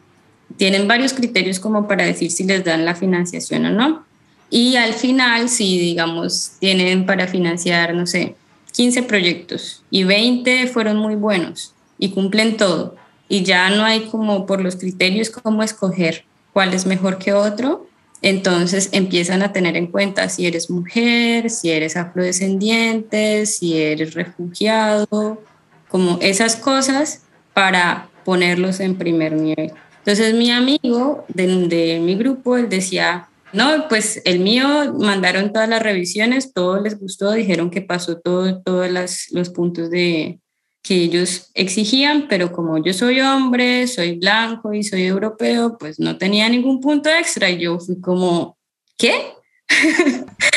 [0.57, 4.05] tienen varios criterios como para decir si les dan la financiación o no.
[4.49, 8.35] Y al final, si digamos, tienen para financiar, no sé,
[8.73, 12.95] 15 proyectos y 20 fueron muy buenos y cumplen todo,
[13.29, 17.87] y ya no hay como por los criterios cómo escoger cuál es mejor que otro,
[18.23, 25.41] entonces empiezan a tener en cuenta si eres mujer, si eres afrodescendiente, si eres refugiado,
[25.89, 29.73] como esas cosas para ponerlos en primer nivel.
[29.97, 35.83] Entonces mi amigo de, mi grupo, él decía, no, pues el mío mandaron todas las
[35.83, 38.89] revisiones, todo les gustó, dijeron que pasó todo, todos
[39.31, 40.39] los puntos de,
[40.83, 46.17] que ellos exigían, pero como yo soy hombre, soy blanco y soy europeo, pues no
[46.17, 47.49] tenía ningún punto extra.
[47.49, 48.57] Y yo fui como,
[48.97, 49.31] ¿qué?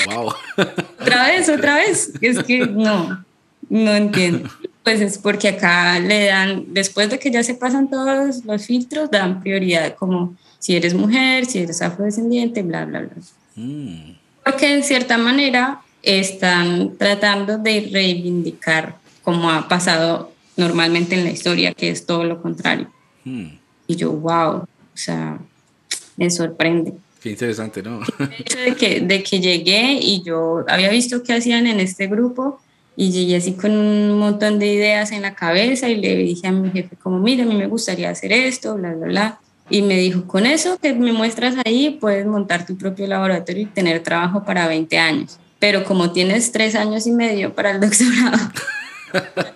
[0.06, 0.34] Wow.
[1.00, 2.12] otra vez, otra vez.
[2.20, 3.24] Es que no,
[3.68, 4.50] no entiendo.
[4.82, 9.10] Pues es porque acá le dan, después de que ya se pasan todos los filtros,
[9.12, 13.10] dan prioridad como si eres mujer, si eres afrodescendiente, bla, bla, bla.
[13.54, 14.16] Mm.
[14.44, 18.96] Porque en cierta manera están tratando de reivindicar
[19.26, 22.88] como ha pasado normalmente en la historia, que es todo lo contrario.
[23.24, 23.58] Hmm.
[23.88, 25.40] Y yo, wow, o sea,
[26.16, 26.94] me sorprende.
[27.20, 28.02] Qué interesante, ¿no?
[28.20, 32.06] El hecho de que, de que llegué y yo había visto qué hacían en este
[32.06, 32.60] grupo
[32.94, 36.52] y llegué así con un montón de ideas en la cabeza y le dije a
[36.52, 39.40] mi jefe como, mira, a mí me gustaría hacer esto, bla, bla, bla.
[39.70, 43.66] Y me dijo, con eso que me muestras ahí, puedes montar tu propio laboratorio y
[43.66, 45.40] tener trabajo para 20 años.
[45.58, 48.38] Pero como tienes tres años y medio para el doctorado,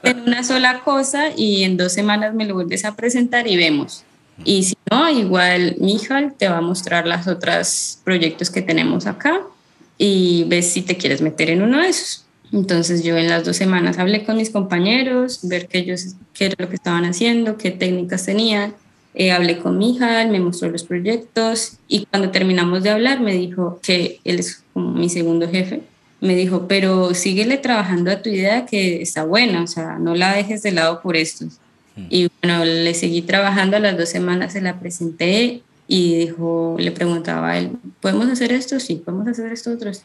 [0.02, 4.04] en una sola cosa y en dos semanas me lo vuelves a presentar y vemos.
[4.44, 9.40] Y si no, igual Mijal te va a mostrar los otros proyectos que tenemos acá
[9.98, 12.24] y ves si te quieres meter en uno de esos.
[12.52, 16.56] Entonces yo en las dos semanas hablé con mis compañeros, ver qué ellos, qué era
[16.58, 18.74] lo que estaban haciendo, qué técnicas tenían.
[19.14, 23.78] Eh, hablé con Mijal, me mostró los proyectos y cuando terminamos de hablar me dijo
[23.82, 25.82] que él es como mi segundo jefe
[26.20, 30.34] me dijo, pero síguele trabajando a tu idea que está buena, o sea, no la
[30.34, 31.46] dejes de lado por esto.
[31.96, 32.06] Mm.
[32.10, 36.92] Y bueno, le seguí trabajando, a las dos semanas se la presenté y dijo, le
[36.92, 38.78] preguntaba a él, ¿podemos hacer esto?
[38.78, 40.02] Sí, podemos hacer esto otros.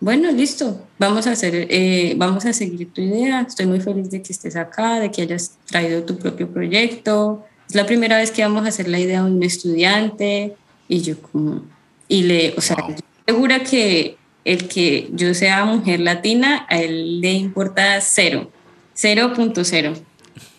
[0.00, 3.40] Bueno, listo, vamos a, hacer, eh, vamos a seguir tu idea.
[3.40, 7.44] Estoy muy feliz de que estés acá, de que hayas traído tu propio proyecto.
[7.68, 10.54] Es la primera vez que vamos a hacer la idea de un estudiante.
[10.88, 11.62] Y yo como,
[12.06, 12.76] y le, o sea,
[13.26, 14.17] segura que
[14.48, 18.50] el que yo sea mujer latina, a él le importa cero,
[18.96, 19.94] 0.0.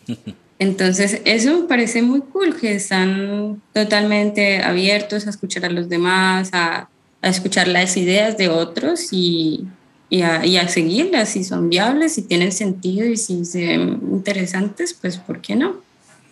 [0.59, 6.51] Entonces, eso me parece muy cool, que están totalmente abiertos a escuchar a los demás,
[6.53, 6.87] a,
[7.23, 9.65] a escuchar las ideas de otros y,
[10.07, 13.99] y, a, y, a, seguirlas, si son viables, si tienen sentido y si se ven
[14.11, 15.77] interesantes, pues ¿por qué no?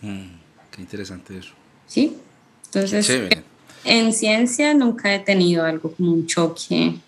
[0.02, 0.28] Mm,
[0.70, 1.54] qué interesante eso.
[1.88, 2.16] Sí,
[2.66, 3.10] entonces,
[3.84, 7.00] en ciencia nunca he tenido algo como un choque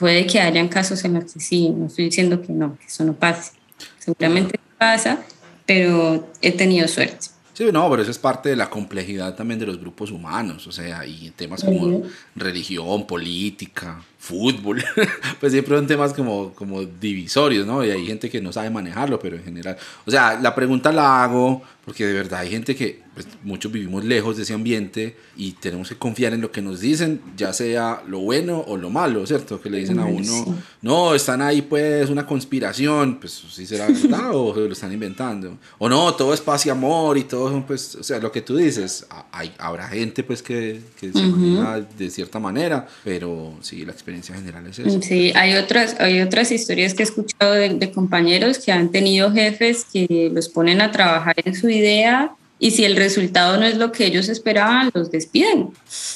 [0.00, 3.04] Puede que hayan casos en los que sí, no estoy diciendo que no, que eso
[3.04, 3.52] no pase.
[3.98, 5.20] Seguramente pasa,
[5.66, 7.26] pero he tenido suerte.
[7.52, 10.72] Sí, no, pero eso es parte de la complejidad también de los grupos humanos, o
[10.72, 14.84] sea, y temas como religión, política, fútbol,
[15.40, 17.82] pues siempre son temas como, como divisorios, ¿no?
[17.82, 21.24] Y hay gente que no sabe manejarlo, pero en general, o sea, la pregunta la
[21.24, 25.52] hago porque de verdad hay gente que, pues muchos vivimos lejos de ese ambiente y
[25.52, 29.26] tenemos que confiar en lo que nos dicen, ya sea lo bueno o lo malo,
[29.26, 29.60] ¿cierto?
[29.60, 34.30] Que le dicen a uno, no, están ahí pues una conspiración, pues sí será verdad
[34.34, 38.04] o lo están inventando, o no, todo es paz y amor y todo, pues, o
[38.04, 41.36] sea, lo que tú dices, hay, habrá gente pues que, que se uh -huh.
[41.36, 45.02] maneja de cierta manera, pero sí, la experiencia general es eso.
[45.02, 49.32] Sí, hay otras, hay otras historias que he escuchado de, de compañeros que han tenido
[49.32, 53.76] jefes que los ponen a trabajar en su idea y si el resultado no es
[53.78, 55.70] lo que ellos esperaban, los despiden.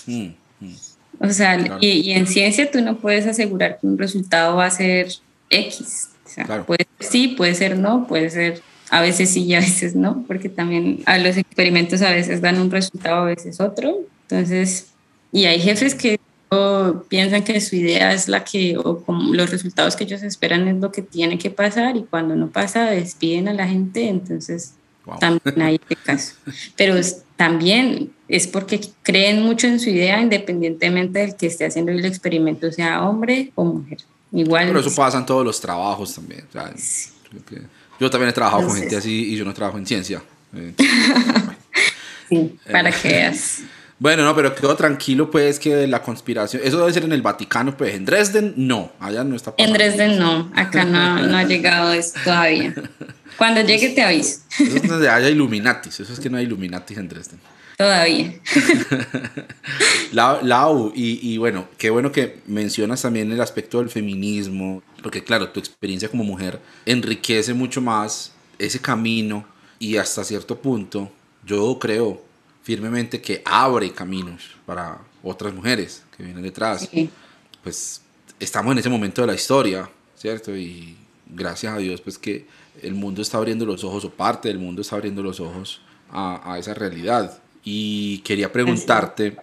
[0.07, 0.26] Mm,
[0.61, 0.74] mm.
[1.20, 1.78] O sea, claro.
[1.80, 5.09] y, y, en ciencia tú no puedes asegurar que un resultado va a ser
[5.49, 6.11] X.
[6.24, 6.66] O sea, claro.
[6.66, 10.24] puede ser sí, puede ser no, puede ser a veces sí y a veces no,
[10.26, 14.01] porque también a los experimentos a veces dan un resultado, a veces otro.
[14.28, 14.88] Entonces,
[15.32, 16.20] Y hay jefes que
[17.09, 20.77] piensan que su idea es la que, o como los resultados que ellos esperan es
[20.81, 24.75] lo que tiene que pasar y cuando no pasa despiden a la gente, entonces
[25.07, 25.19] Wow.
[25.19, 26.35] también hay ese caso.
[26.77, 31.93] Pero es- también es porque creen mucho en su idea independientemente del que esté haciendo
[31.93, 33.99] el experimento, sea hombre o mujer.
[34.33, 34.69] Igual.
[34.69, 36.45] Pero eso pasa en todos los trabajos también.
[36.49, 36.73] o sea,
[37.49, 37.63] que-
[38.01, 40.23] yo también he trabajado con Entonces- gente así y yo no trabajo en ciencia.
[40.57, 40.73] Eh,
[42.29, 43.61] sí, para que veas.
[43.99, 46.62] Bueno, no, pero quedo tranquilo, pues, que la conspiración.
[46.64, 47.95] Eso debe ser en el Vaticano, pues.
[47.95, 48.92] En Dresden, no.
[48.99, 49.72] Allá no está En.
[49.72, 52.74] Dresden no, acá no, no ha llegado eso todavía.
[53.36, 54.40] Cuando llegue te aviso.
[54.59, 56.01] Eso es donde haya Illuminatis.
[56.01, 57.40] Eso es que no hay Illuminatis en Dresden.
[57.76, 58.34] Todavía.
[60.12, 65.24] La, Lau, y, y bueno, qué bueno que mencionas también el aspecto del feminismo, porque
[65.24, 69.45] claro, tu experiencia como mujer enriquece mucho más ese camino
[69.80, 71.11] y hasta cierto punto
[71.45, 72.24] yo creo
[72.65, 76.89] firmemente que abre caminos para otras mujeres que vienen detrás.
[76.91, 77.11] Sí.
[77.62, 78.01] Pues
[78.41, 80.57] estamos en ese momento de la historia, ¿cierto?
[80.57, 80.97] Y
[81.29, 82.47] gracias a Dios, pues que
[82.83, 86.53] el mundo está abriendo los ojos, o parte del mundo está abriendo los ojos a,
[86.53, 87.39] a esa realidad.
[87.62, 89.37] Y quería preguntarte,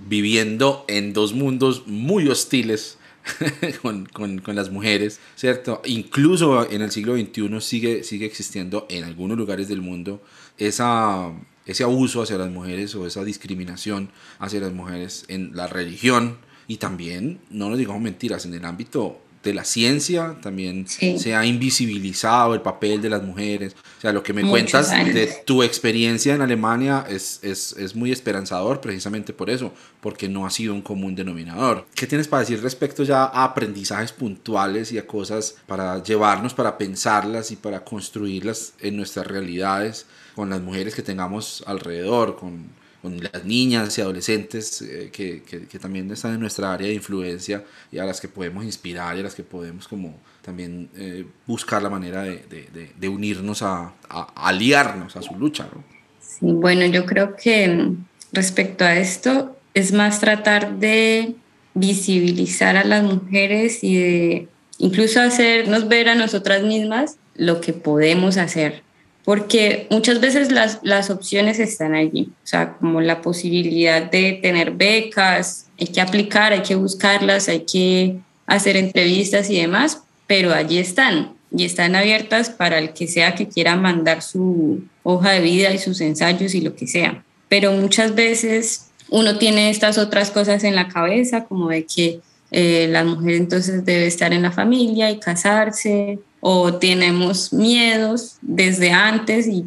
[0.00, 2.96] viviendo en dos mundos muy hostiles
[3.82, 5.82] con, con, con las mujeres, ¿cierto?
[5.84, 10.22] Incluso en el siglo XXI sigue, sigue existiendo en algunos lugares del mundo
[10.58, 11.30] esa,
[11.66, 16.38] ese abuso hacia las mujeres o esa discriminación hacia las mujeres en la religión
[16.68, 21.18] y también, no nos digamos mentiras, en el ámbito de la ciencia también Sí.
[21.18, 23.74] se ha invisibilizado el papel de las mujeres.
[23.98, 25.14] O sea, lo que me Muchos cuentas años.
[25.14, 30.46] de tu experiencia en Alemania es, es, es muy esperanzador precisamente por eso, porque no
[30.46, 31.86] ha sido un común denominador.
[31.96, 36.78] ¿Qué tienes para decir respecto ya a aprendizajes puntuales y a cosas para llevarnos, para
[36.78, 43.44] pensarlas y para construirlas en nuestras realidades con las mujeres que tengamos alrededor, con, las
[43.44, 48.04] niñas y adolescentes eh, que, que, también están en nuestra área de influencia y a
[48.04, 52.22] las que podemos inspirar y a las que podemos como también eh, buscar la manera
[52.22, 55.68] de, de, unirnos a, a, aliarnos a su lucha.
[55.74, 55.82] ¿no?
[56.20, 61.34] Sí, bueno, yo creo que mm, respecto a esto es más tratar de
[61.74, 68.36] visibilizar a las mujeres y de incluso hacernos ver a nosotras mismas lo que podemos
[68.36, 68.82] hacer.
[69.24, 74.72] Porque muchas veces las, las opciones están allí, o sea, como la posibilidad de tener
[74.72, 78.16] becas, hay que aplicar, hay que buscarlas, hay que
[78.46, 83.48] hacer entrevistas y demás, pero allí están y están abiertas para el que sea que
[83.48, 87.24] quiera mandar su hoja de vida y sus ensayos y lo que sea.
[87.48, 92.20] Pero muchas veces uno tiene estas otras cosas en la cabeza, como de que
[92.50, 98.90] eh, la mujer entonces debe estar en la familia y casarse, o tenemos miedos desde
[98.90, 99.64] antes y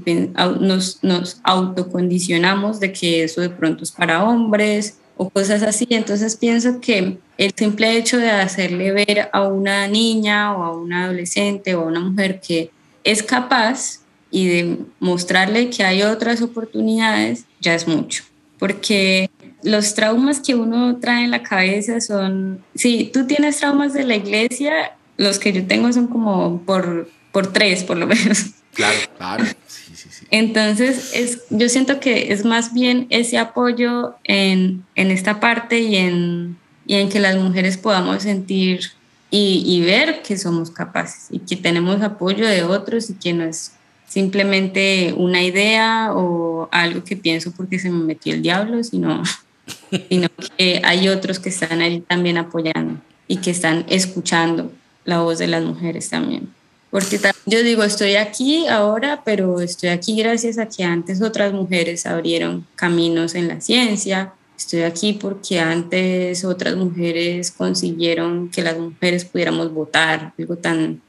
[0.60, 5.88] nos, nos autocondicionamos de que eso de pronto es para hombres o cosas así.
[5.90, 11.06] Entonces pienso que el simple hecho de hacerle ver a una niña o a una
[11.06, 12.72] adolescente o a una mujer que
[13.06, 18.26] es capaz y de mostrarle que hay otras oportunidades, ya es mucho.
[18.60, 19.30] Porque
[19.64, 24.18] los traumas que uno trae en la cabeza son, si tú tienes traumas de la
[24.18, 28.48] iglesia, los que yo tengo son como por, por tres, por lo menos.
[28.74, 29.46] Claro, claro.
[29.68, 30.26] Sí, sí, sí.
[30.32, 35.96] Entonces, es, yo siento que es más bien ese apoyo en, en esta parte y
[35.96, 38.92] en, y en que las mujeres podamos sentir
[39.32, 43.44] y, y, ver que somos capaces y que tenemos apoyo de otros y que no
[43.44, 43.74] es
[44.08, 49.24] simplemente una idea o algo que pienso porque se me metió el diablo, sino,
[50.10, 54.72] sino que hay otros que están ahí también apoyando y que están escuchando
[55.06, 56.50] la voz de las mujeres también.
[56.90, 62.06] Porque yo digo, estoy aquí ahora, pero estoy aquí gracias a que antes otras mujeres
[62.06, 64.34] abrieron caminos en la ciencia.
[64.58, 71.02] Estoy aquí porque antes otras mujeres consiguieron que las mujeres pudiéramos votar, algo tan,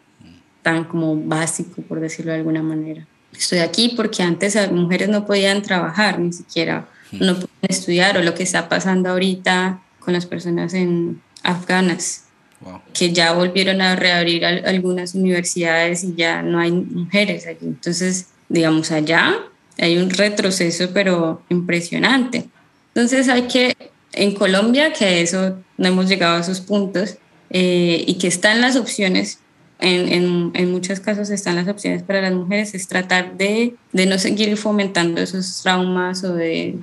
[0.62, 3.06] tan como básico, por decirlo de alguna manera.
[3.32, 8.22] Estoy aquí porque antes las mujeres no podían trabajar, ni siquiera no podían estudiar, o
[8.22, 12.25] lo que está pasando ahorita con las personas en afganas,
[12.60, 12.80] Wow.
[12.94, 17.66] que ya volvieron a reabrir algunas universidades y ya no hay mujeres allí.
[17.66, 19.36] Entonces, digamos, allá
[19.78, 22.48] hay un retroceso, pero impresionante.
[22.94, 23.76] Entonces, hay que,
[24.12, 27.18] en Colombia, que eso no hemos llegado a esos puntos,
[27.50, 29.38] eh, y que están las opciones,
[29.78, 34.06] en, en, en, muchos casos están las opciones para las mujeres, es tratar de, de
[34.06, 36.78] no seguir fomentando esos traumas o de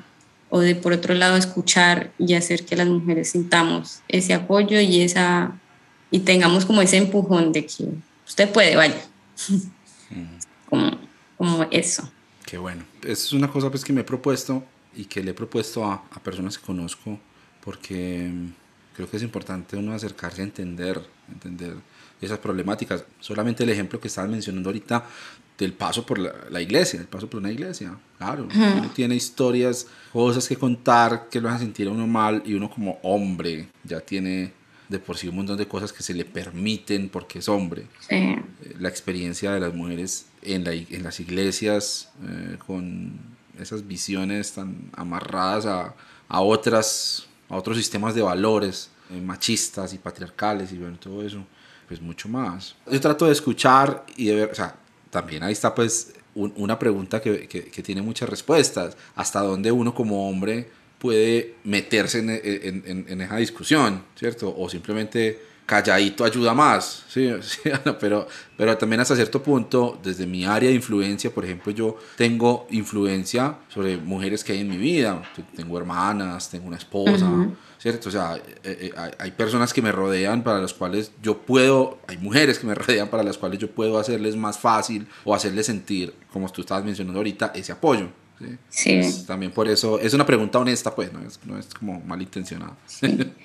[0.56, 5.02] o de por otro lado escuchar y hacer que las mujeres sintamos ese apoyo y
[5.02, 5.60] esa
[6.14, 7.86] y tengamos como ese empujón de que
[8.24, 9.02] usted puede, vaya.
[10.70, 10.92] como,
[11.36, 12.08] como eso.
[12.46, 12.84] Qué bueno.
[13.02, 14.64] Es una cosa pues que me he propuesto
[14.96, 17.18] y que le he propuesto a, a personas que conozco
[17.66, 18.30] porque
[18.96, 21.02] creo que es importante uno acercarse a entender,
[21.32, 21.78] entender
[22.22, 23.06] esas problemáticas.
[23.20, 25.06] Solamente el ejemplo que estabas mencionando ahorita
[25.58, 27.98] del paso por la, la iglesia, el paso por una iglesia.
[28.20, 32.54] Claro, uno tiene historias, cosas que contar que lo hacen sentir a uno mal y
[32.54, 34.54] uno como hombre ya tiene
[34.90, 37.88] de por sí un montón de cosas que se le permiten porque es hombre.
[38.08, 38.16] Sí.
[38.16, 38.44] Eh,
[38.80, 43.14] La experiencia de las mujeres en, la, en las iglesias eh, con
[43.60, 45.94] esas visiones tan amarradas a,
[46.28, 51.46] a otras a otros sistemas de valores eh, machistas y patriarcales y bueno, todo eso,
[51.88, 52.76] pues mucho más.
[52.92, 54.76] Yo trato de escuchar y de ver, o sea,
[55.12, 58.98] también ahí está pues un- una pregunta que, que- que tiene muchas respuestas.
[59.16, 60.72] ¿Hasta dónde uno como hombre
[61.04, 64.54] puede meterse en, en- en- en esa discusión, ¿cierto?
[64.58, 67.30] O simplemente calladito ayuda más, ¿sí?
[68.00, 68.28] Pero,
[68.58, 73.58] pero también hasta cierto punto, desde mi área de influencia, por ejemplo, yo tengo influencia
[73.70, 75.22] sobre mujeres que hay en mi vida.
[75.56, 77.30] Tengo hermanas, tengo una esposa,
[77.80, 78.10] ¿cierto?
[78.10, 82.00] O sea, eh, eh, hay, hay personas que me rodean para las cuales yo puedo,
[82.08, 85.66] hay mujeres que me rodean para las cuales yo puedo hacerles más fácil o hacerles
[85.66, 88.10] sentir, como tú estabas mencionando ahorita, ese apoyo.
[88.44, 88.58] ¿Sí?
[88.70, 89.00] Sí.
[89.02, 92.76] Pues, también por eso, es una pregunta honesta, pues, no es, no es como malintencionada.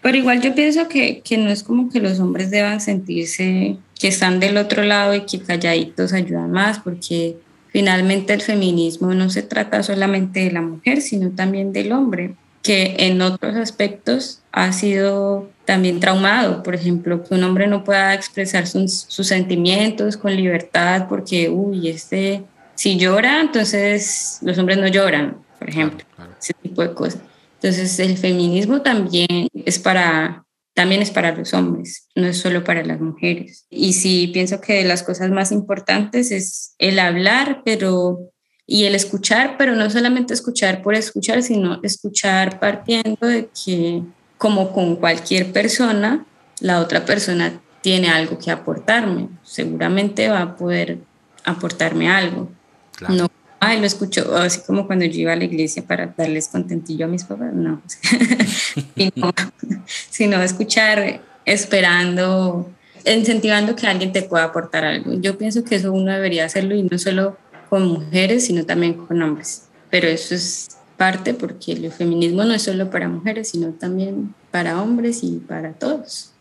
[0.03, 4.09] Pero igual yo pienso que, que no es como que los hombres deban sentirse que
[4.09, 7.37] están del otro lado y que calladitos ayudan más, porque
[7.69, 12.97] finalmente el feminismo no se trata solamente de la mujer, sino también del hombre, que
[12.99, 16.63] en otros aspectos ha sido también traumado.
[16.63, 21.89] Por ejemplo, que un hombre no pueda expresar sus, sus sentimientos con libertad porque, uy,
[21.89, 22.43] este,
[22.79, 26.33] si llora, entonces los hombres no lloran, por ejemplo Claro, claro.
[26.41, 27.21] ese tipo de cosas.
[27.55, 32.85] Entonces el feminismo también es para también es para los hombres, no es solo para
[32.85, 33.67] las mujeres.
[33.69, 38.31] Y sí pienso que de las cosas más importantes es el hablar, pero
[38.65, 44.05] y el escuchar, pero no solamente escuchar por escuchar, sino escuchar partiendo de que
[44.37, 46.25] como con cualquier persona,
[46.61, 50.99] la otra persona tiene algo que aportarme, seguramente va a poder
[51.45, 52.53] aportarme algo.
[52.99, 53.15] Claro.
[53.15, 53.29] No,
[53.61, 57.09] ay, lo escucho, así como cuando yo iba a la iglesia para darles contentillo a
[57.09, 57.81] mis papás, no.
[58.97, 59.33] sino,
[60.11, 62.71] sino escuchar esperando,
[63.07, 65.15] incentivando que alguien te pueda aportar algo.
[65.21, 67.37] Yo pienso que eso uno debería hacerlo y no solo
[67.71, 69.65] con mujeres, sino también con hombres.
[69.91, 74.83] Pero eso es parte porque el feminismo no es solo para mujeres, sino también para
[74.83, 76.33] hombres y para todos.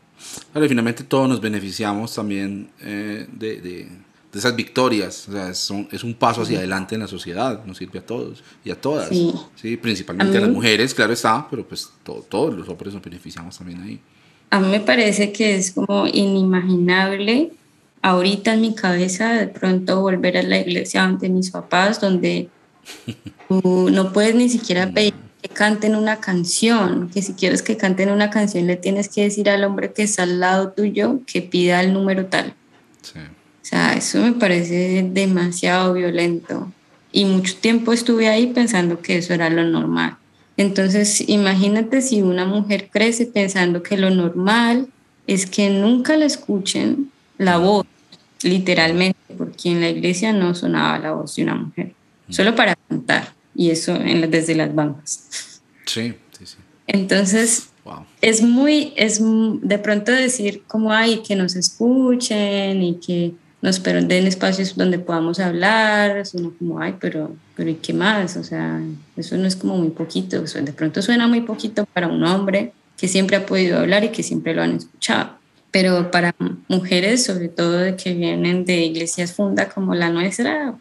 [0.51, 3.87] Claro, y finalmente todos nos beneficiamos también eh, de, de-
[4.31, 5.27] de esas victorias.
[5.29, 8.05] O sea, es un, es un paso hacia adelante en la sociedad, nos sirve a
[8.05, 9.09] todos y a todas.
[9.09, 9.33] Sí.
[9.55, 13.57] Sí, principalmente a, las mujeres, claro está, pero pues to- todos los hombres nos beneficiamos
[13.57, 13.99] también ahí.
[14.49, 17.51] A mí me parece que es como inimaginable
[18.01, 22.49] ahorita en mi cabeza de pronto volver a la iglesia ante mis papás, donde
[23.47, 28.09] tú no puedes ni siquiera pedir que canten una canción, que si quieres que canten
[28.09, 31.81] una canción le tienes que decir al hombre que está al lado tuyo que pida
[31.81, 32.53] el número tal.
[33.01, 33.19] Sí.
[33.67, 36.71] O sea, eso me parece demasiado violento.
[37.11, 40.15] Y mucho tiempo estuve ahí pensando que eso era lo normal.
[40.55, 44.87] Entonces, imagínate si una mujer crece pensando que lo normal
[45.27, 47.85] es que nunca le escuchen la voz,
[48.41, 51.93] literalmente, porque en la iglesia no sonaba la voz de una mujer,
[52.29, 55.59] solo para cantar, y eso en la- desde las bancas.
[55.85, 56.55] Sí, sí, sí.
[56.87, 58.05] Entonces, Wow.
[58.21, 64.27] es muy, es de pronto decir como hay que nos escuchen y que nos den
[64.27, 68.37] espacios donde podamos hablar, sino como ay, pero, pero ¿y qué más?
[68.37, 68.79] O sea,
[69.15, 72.73] eso no es como muy poquito, o de pronto suena muy poquito para un hombre
[72.97, 75.37] que siempre ha podido hablar y que siempre lo han escuchado.
[75.71, 76.35] Pero para
[76.67, 80.75] mujeres, sobre todo de que vienen de iglesias funda como la nuestra,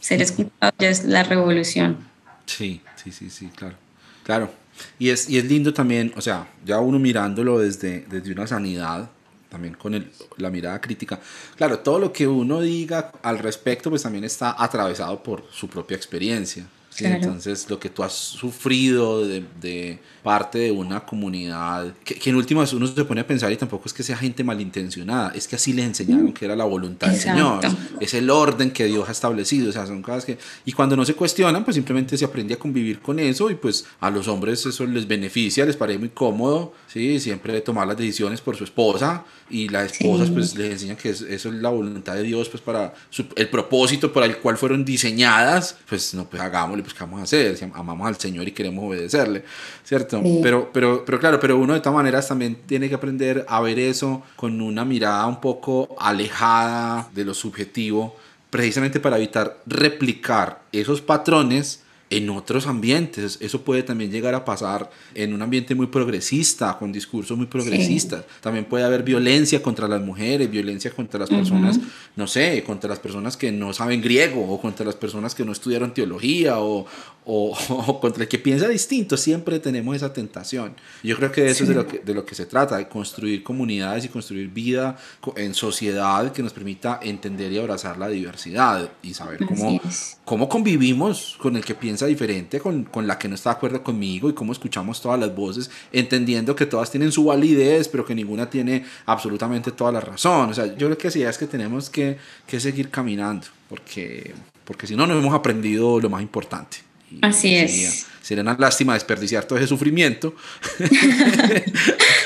[0.00, 1.98] ser escuchado ya es la revolución.
[2.46, 3.76] Sí, sí, sí, sí, claro.
[4.24, 4.50] Claro.
[4.98, 9.10] Y es, y es lindo también, o sea, ya uno mirándolo desde, desde una sanidad,
[9.50, 11.20] también con el, la mirada crítica.
[11.56, 15.96] Claro, todo lo que uno diga al respecto, pues también está atravesado por su propia
[15.96, 16.66] experiencia.
[16.90, 17.04] ¿sí?
[17.04, 17.16] Claro.
[17.16, 22.36] Entonces, lo que tú has sufrido de, de parte de una comunidad, que, que en
[22.36, 25.56] últimas uno se pone a pensar y tampoco es que sea gente malintencionada, es que
[25.56, 27.96] así les enseñaron que era la voluntad del Señor, Exacto.
[28.00, 30.38] es el orden que Dios ha establecido, o sea, son cosas que...
[30.64, 33.86] Y cuando no se cuestionan, pues simplemente se aprende a convivir con eso y pues
[34.00, 37.18] a los hombres eso les beneficia, les parece muy cómodo, ¿sí?
[37.18, 40.32] Siempre tomar las decisiones por su esposa y las esposas Sí.
[40.34, 43.48] pues les enseñan que es- eso es la voluntad de Dios pues para su- el
[43.48, 47.56] propósito por el cual fueron diseñadas, pues no, pues hagámosle, pues qué vamos a hacer,
[47.56, 49.44] si amamos al Señor y queremos obedecerle,
[49.84, 50.20] ¿cierto?
[50.22, 50.40] Sí.
[50.42, 53.78] Pero, pero, pero claro, pero uno de todas maneras también tiene que aprender a ver
[53.78, 58.16] eso con una mirada un poco alejada de lo subjetivo,
[58.50, 63.38] precisamente para evitar replicar esos patrones en otros ambientes.
[63.40, 68.24] Eso puede también llegar a pasar en un ambiente muy progresista, con discursos muy progresistas.
[68.40, 71.78] También puede haber violencia contra las mujeres, violencia contra las personas,
[72.16, 75.52] no sé, contra las personas que no saben griego o contra las personas que no
[75.52, 76.84] estudiaron teología o,
[77.24, 79.16] o, o contra el que piensa distinto.
[79.16, 80.74] Siempre tenemos esa tentación.
[81.04, 83.44] Yo creo que eso es de lo que, de lo que se trata, de construir
[83.44, 84.98] comunidades y construir vida
[85.36, 89.80] en sociedad que nos permita entender y abrazar la diversidad y saber cómo,
[90.24, 93.82] cómo convivimos con el que piensa diferente, con, con la que no está de acuerdo
[93.82, 98.14] conmigo y cómo escuchamos todas las voces, entendiendo que todas tienen su validez, pero que
[98.14, 100.50] ninguna tiene absolutamente toda la razón.
[100.50, 104.32] O sea, yo creo que sí es que tenemos que, que seguir caminando, porque,
[104.64, 106.78] porque si no, no hemos aprendido lo más importante.
[107.22, 107.70] Así es.
[107.72, 107.90] sería-
[108.22, 110.34] Sería una lástima desperdiciar todo ese sufrimiento.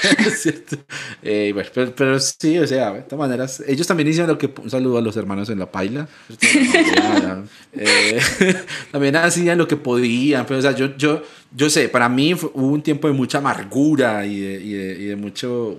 [0.27, 0.77] ¿Es cierto?
[1.23, 4.53] Eh, bueno, pero, pero sí, o sea, de todas maneras, ellos también hicieron lo que.
[4.63, 6.09] Un saludo a los hermanos en la paila.
[7.77, 8.21] Eh,
[8.93, 11.23] también hacían lo que podían, pero o sea, yo, yo,
[11.55, 14.93] yo sé, para mí fue- hubo un tiempo de mucha amargura y de, y de,
[15.01, 15.77] y de mucho.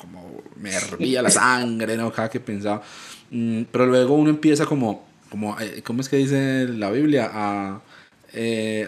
[0.00, 2.12] como me hervía la sangre, ¿no?
[2.12, 2.82] Cada que pensaba.
[3.30, 5.06] Mm, pero luego uno empieza como.
[5.30, 7.30] como eh, ¿Cómo es que dice la Biblia?
[7.32, 7.80] A.
[8.32, 8.86] eh,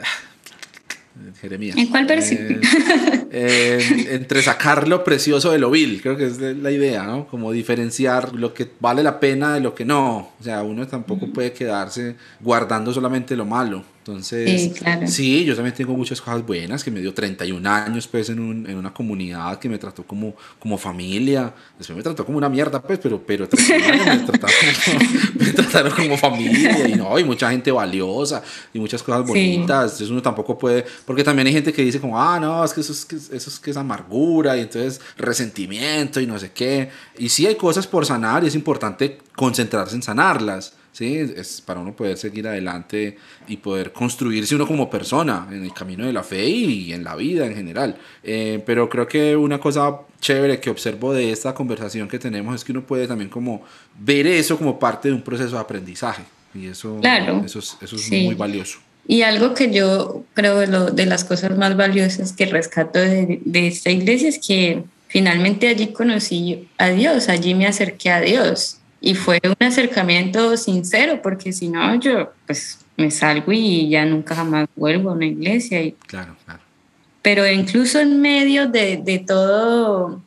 [1.41, 1.77] Jeremías.
[1.77, 2.61] ¿En cuál versículo?
[2.61, 7.27] Eh, eh, entre sacar lo precioso de lo vil, creo que es la idea, ¿no?
[7.27, 10.33] Como diferenciar lo que vale la pena de lo que no.
[10.39, 13.85] O sea, uno tampoco puede quedarse guardando solamente lo malo.
[14.07, 15.07] Entonces, Sí, claro.
[15.09, 18.65] sí, yo también tengo muchas cosas buenas, que me dio 31 años pues en, un-
[18.71, 21.53] en una comunidad que me trató como, como familia.
[21.77, 24.55] Después me trató como una mierda, pues, pero, pero 31 años me, trataron
[24.85, 24.99] como,
[25.45, 28.43] me trataron como familia y no, y mucha gente valiosa
[28.73, 29.29] y muchas cosas Sí.
[29.29, 29.83] bonitas.
[29.85, 32.83] Entonces uno tampoco puede, porque también hay gente que dice como, ah, no, es que
[32.83, 36.91] eso es que, eso es, que es amargura y entonces resentimiento y no sé qué.
[37.19, 40.75] Y sí hay cosas por sanar y es importante concentrarse en sanarlas.
[40.97, 41.17] ¿Sí?
[41.37, 43.17] Es para uno poder seguir adelante
[43.47, 47.15] y poder construirse uno como persona en el camino de la fe y en la
[47.17, 47.97] vida en general.
[48.25, 52.65] Eh, pero creo que una cosa chévere que observo de esta conversación que tenemos es
[52.65, 53.63] que uno puede también como
[54.01, 56.23] ver eso como parte de un proceso de aprendizaje.
[56.55, 57.43] Y eso, Claro.
[57.45, 58.25] eso es, eso es Sí.
[58.25, 58.79] muy valioso.
[59.07, 63.41] Y algo que yo creo de, lo- de las cosas más valiosas que rescato de,
[63.45, 68.79] de esta iglesia es que finalmente allí conocí a Dios, allí me acerqué a Dios.
[69.01, 74.35] Y fue un acercamiento sincero, porque si no, yo pues me salgo y ya nunca
[74.35, 75.83] jamás vuelvo a una iglesia.
[75.83, 76.61] Y, Claro, claro.
[77.23, 80.23] pero incluso en medio de, de todo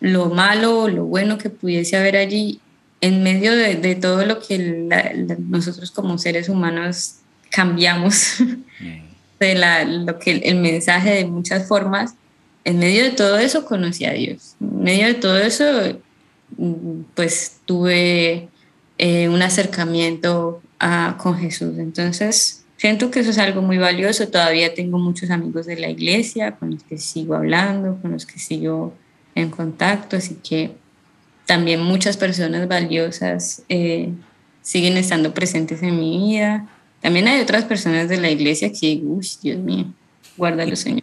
[0.00, 2.60] lo malo o lo bueno que pudiese haber allí,
[3.00, 4.58] en medio de, de todo lo que
[4.88, 7.16] la- la- nosotros como seres humanos
[7.50, 8.36] cambiamos
[8.80, 9.02] Mm.
[9.40, 12.14] de la, lo que el mensaje de muchas formas,
[12.64, 14.54] en medio de todo eso conocí a Dios.
[14.60, 15.64] En medio de todo eso,
[17.14, 18.48] pues tuve
[18.98, 21.78] eh, un acercamiento a- con Jesús.
[21.78, 24.28] Entonces, siento que eso es algo muy valioso.
[24.28, 28.38] Todavía tengo muchos amigos de la iglesia con los que sigo hablando, con los que
[28.38, 28.94] sigo
[29.34, 30.72] en contacto, así que
[31.46, 34.10] también muchas personas valiosas eh,
[34.62, 36.68] siguen estando presentes en mi vida.
[37.00, 39.86] También hay otras personas de la iglesia que digo, uy, Dios mío,
[40.36, 41.02] guárdalo, Señor.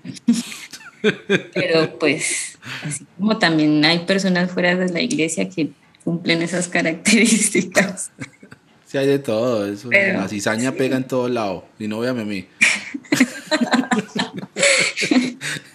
[1.53, 5.69] Pero pues, así como también hay personas fuera de la iglesia que
[6.03, 8.11] cumplen esas características.
[8.85, 9.71] Sí, hay de todo.
[9.71, 11.63] Eso, Pero- la cizaña pega en todos lados.
[11.77, 12.47] Y no véame a mí.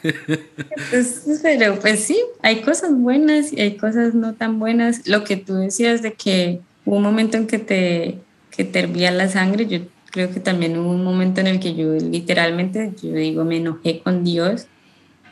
[0.02, 5.06] Entonces, pero pues sí, hay cosas buenas y hay cosas no tan buenas.
[5.06, 8.18] Lo que tú decías de que hubo un momento en que te,
[8.50, 11.74] que te hervía la sangre, yo creo que también hubo un momento en el que
[11.74, 14.66] yo literalmente, yo digo, me enojé con Dios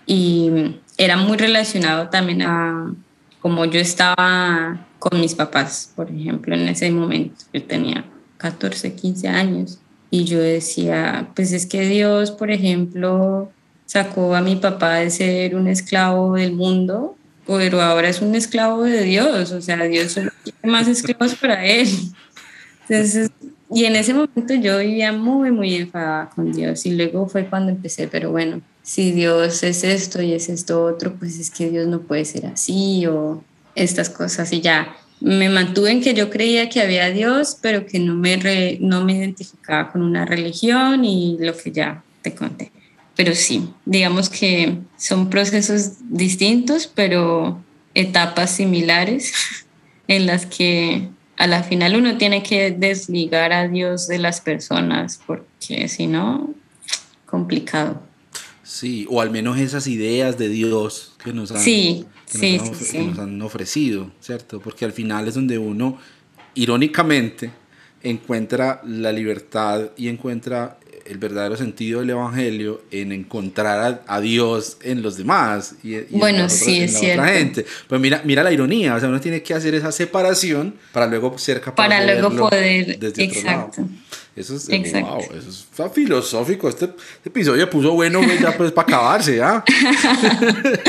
[0.07, 2.95] y era muy relacionado también a
[3.41, 7.45] como yo estaba con mis papás, por ejemplo, en ese momento.
[7.53, 8.05] Yo tenía
[8.37, 9.81] 14, 15 años
[10.11, 13.51] y yo decía, pues es que Dios, por ejemplo,
[13.85, 17.17] sacó a mi papá de ser un esclavo del mundo,
[17.47, 21.65] pero ahora es un esclavo de Dios, o sea, Dios solo quiere más esclavos para
[21.67, 21.89] él.
[22.89, 23.31] Entonces,
[23.75, 27.73] y en ese momento yo vivía muy, muy enfadada con Dios y luego fue cuando
[27.73, 31.87] empecé, pero bueno, si Dios es esto y es esto otro, pues es que Dios
[31.87, 33.43] no puede ser así o
[33.75, 34.97] estas cosas y ya.
[35.21, 39.13] Me mantuve en que yo creía que había Dios, pero que no me, no me
[39.15, 42.73] identificaba con una religión y lo que ya te conté.
[43.15, 47.63] Pero sí, digamos que son procesos distintos, pero
[47.95, 49.33] etapas similares
[50.09, 55.21] en las que a la final uno tiene que desligar a Dios de las personas,
[55.25, 56.53] porque si no,
[57.27, 58.03] complicado.
[58.65, 62.69] Sí, o al menos esas ideas de Dios que nos han, Sí, que sí, nos
[62.69, 64.61] han, sí, que nos han ofrecido, ¿cierto?
[64.61, 65.99] Porque al final es donde uno,
[66.55, 67.51] irónicamente,
[68.03, 74.77] encuentra la libertad y encuentra el verdadero sentido del evangelio en encontrar a, a Dios
[74.83, 77.23] en los demás y, y en Bueno, otra- sí, en es la cierto.
[77.23, 77.67] otra gente.
[77.89, 81.37] Pues mira, mira la ironía, o sea, uno tiene que hacer esa separación para luego
[81.39, 83.71] ser capaz Para de luego poder- desde otro lado.
[84.35, 85.09] Eso es, Exacto.
[85.09, 86.67] wow, eso es está filosófico.
[86.69, 89.63] Este, este episodio puso bueno ya pues para acabarse, ¿ya?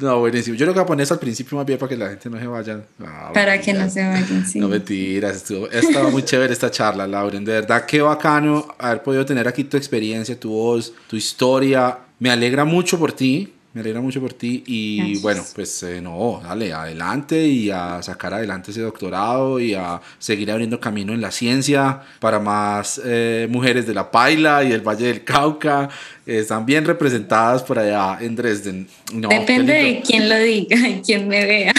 [0.00, 0.56] no, buenísimo.
[0.56, 2.30] Yo lo que voy a poner eso al principio más bien para que la gente
[2.30, 2.80] no se vaya.
[3.04, 4.58] Ah, Para que no se vayan, sí.
[4.60, 7.44] no mentiras, estuvo, estaba muy chévere esta charla, Lauren.
[7.44, 11.98] De verdad, qué bacano haber podido tener aquí tu experiencia, tu voz, tu historia.
[12.18, 14.64] Me alegra mucho por ti, me alegra mucho por ti.
[14.66, 15.22] Y Gracias.
[15.22, 20.50] bueno, pues eh, no, dale, adelante y a sacar adelante ese doctorado y a seguir
[20.50, 25.06] abriendo camino en la ciencia para más eh, mujeres de la Paila y del Valle
[25.06, 25.88] del Cauca.
[26.26, 28.86] Eh, están bien representadas por allá en Dresden.
[29.14, 31.72] No, Depende de quién lo diga y quién me vea.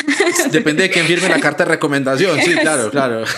[0.52, 2.40] Depende de quién firme la carta de recomendación.
[2.42, 3.26] Sí, claro, claro.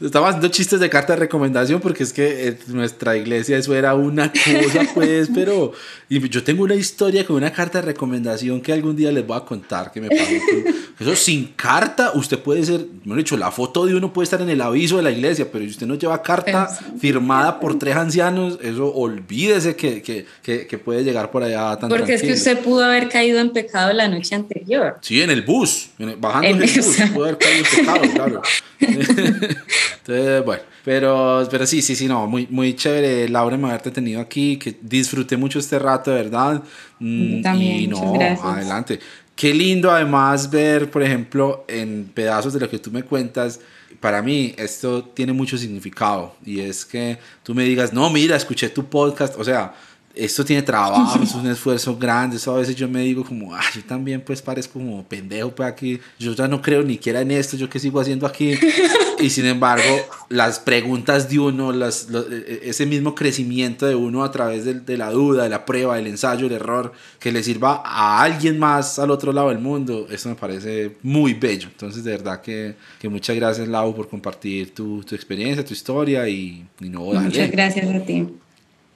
[0.00, 3.94] Estamos haciendo chistes de carta de recomendación porque es que eh, nuestra iglesia eso era
[3.94, 5.72] una cosa, pues, pero
[6.08, 9.36] y yo tengo una historia con una carta de recomendación que algún día les voy
[9.36, 10.22] a contar que me pasó.
[10.98, 14.48] Eso sin carta, usted puede ser, mejor dicho, la foto de uno puede estar en
[14.48, 16.84] el aviso de la iglesia, pero si usted no lleva carta sí.
[16.98, 21.90] firmada por tres ancianos, eso olvídese que, que, que, que puede llegar por allá tan
[21.90, 22.52] Porque es que tranquilo.
[22.52, 24.96] usted pudo haber caído en pecado la noche anterior.
[25.02, 28.42] Sí, en el bus, bajando en el bus, pudo haber caído en pecado, claro.
[28.80, 34.20] Entonces, bueno, pero, pero sí, sí, sí, no, muy, muy chévere, Laura, me haberte tenido
[34.20, 36.62] aquí, que disfruté mucho este rato, de verdad.
[36.98, 39.00] Mm, también, y no, adelante.
[39.34, 43.60] Qué lindo además ver, por ejemplo, en pedazos de lo que tú me cuentas,
[43.98, 46.34] para mí esto tiene mucho significado.
[46.44, 49.74] Y es que tú me digas, no, mira, escuché tu podcast, o sea,
[50.14, 53.62] esto tiene trabajo, es un esfuerzo grande, eso a veces yo me digo como, ah,
[53.74, 57.30] yo también pues parezco como pendejo pues aquí, yo ya no creo ni siquiera en
[57.30, 58.54] esto, yo qué sigo haciendo aquí,
[59.18, 59.84] y sin embargo,
[60.28, 64.84] las preguntas de uno, las, lo- e- ese mismo crecimiento de uno a través del-
[64.84, 68.58] de, la duda, de la prueba, del ensayo, el error, que le sirva a alguien
[68.58, 72.74] más al otro lado del mundo, eso me parece muy bello, entonces de verdad que,
[72.98, 77.26] que muchas gracias Lau por compartir tu, tu experiencia, tu historia y, y no, dale.
[77.26, 78.28] Muchas gracias a ti.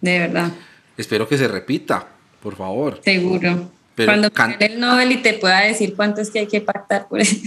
[0.00, 0.52] De verdad,
[0.96, 2.06] Espero que se repita,
[2.42, 3.00] por favor.
[3.04, 3.70] seguro.
[3.94, 7.08] Pero Cuando gane el Nobel y te pueda decir cuánto es que hay que pactar
[7.08, 7.34] por eso.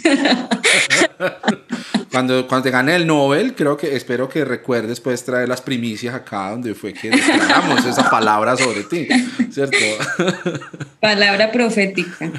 [2.12, 6.16] Cuando, cuando te gane el Nobel, creo que espero que recuerdes pues traer las primicias
[6.16, 9.08] acá donde fue que declaramos esa palabra sobre ti,
[9.52, 9.78] ¿cierto?
[11.00, 12.32] Palabra profética.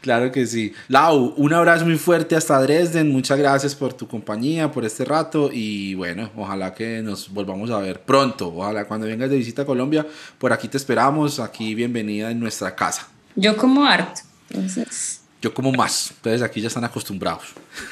[0.00, 0.72] claro que sí.
[0.88, 5.50] Lau, un abrazo muy fuerte hasta Dresden, muchas gracias por tu compañía, por este rato
[5.52, 9.66] y bueno, ojalá que nos volvamos a ver pronto, ojalá cuando vengas de visita a
[9.66, 10.06] Colombia,
[10.38, 13.08] por aquí te esperamos, aquí bienvenida en nuestra casa.
[13.34, 14.20] Yo como harto.
[14.50, 17.44] Entonces, Yo como más, ustedes aquí ya están acostumbrados.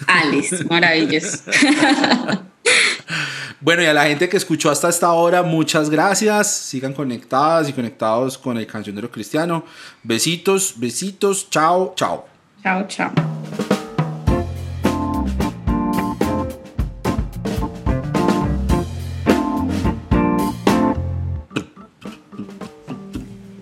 [0.06, 1.42] Alice, maravilloso.
[3.62, 6.50] Bueno, y a la gente que escuchó hasta esta hora, muchas gracias.
[6.50, 9.64] Sigan conectadas y conectados con el cancionero cristiano.
[10.02, 11.50] Besitos, besitos.
[11.50, 12.26] Chao, chao.
[12.62, 13.12] chao, chao.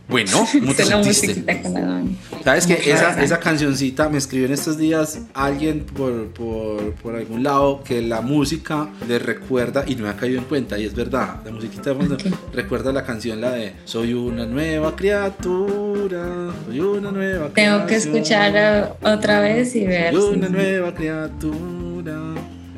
[1.75, 2.05] la dona.
[2.45, 3.25] ¿Sabes que Muchas esa, gracias.
[3.27, 8.23] esa cancioncita me escribió en estos días alguien por, por, por algún lado que la
[8.23, 11.91] música le recuerda, y no me ha caído en cuenta, y es verdad, la musiquita
[11.91, 12.23] de fondo Ok.
[12.55, 18.17] recuerda la canción, la de Soy una nueva criatura, soy una nueva Tengo que creación".
[18.17, 20.15] escuchar eh, otra vez y ver.
[20.15, 22.19] Soy una nueva criatura,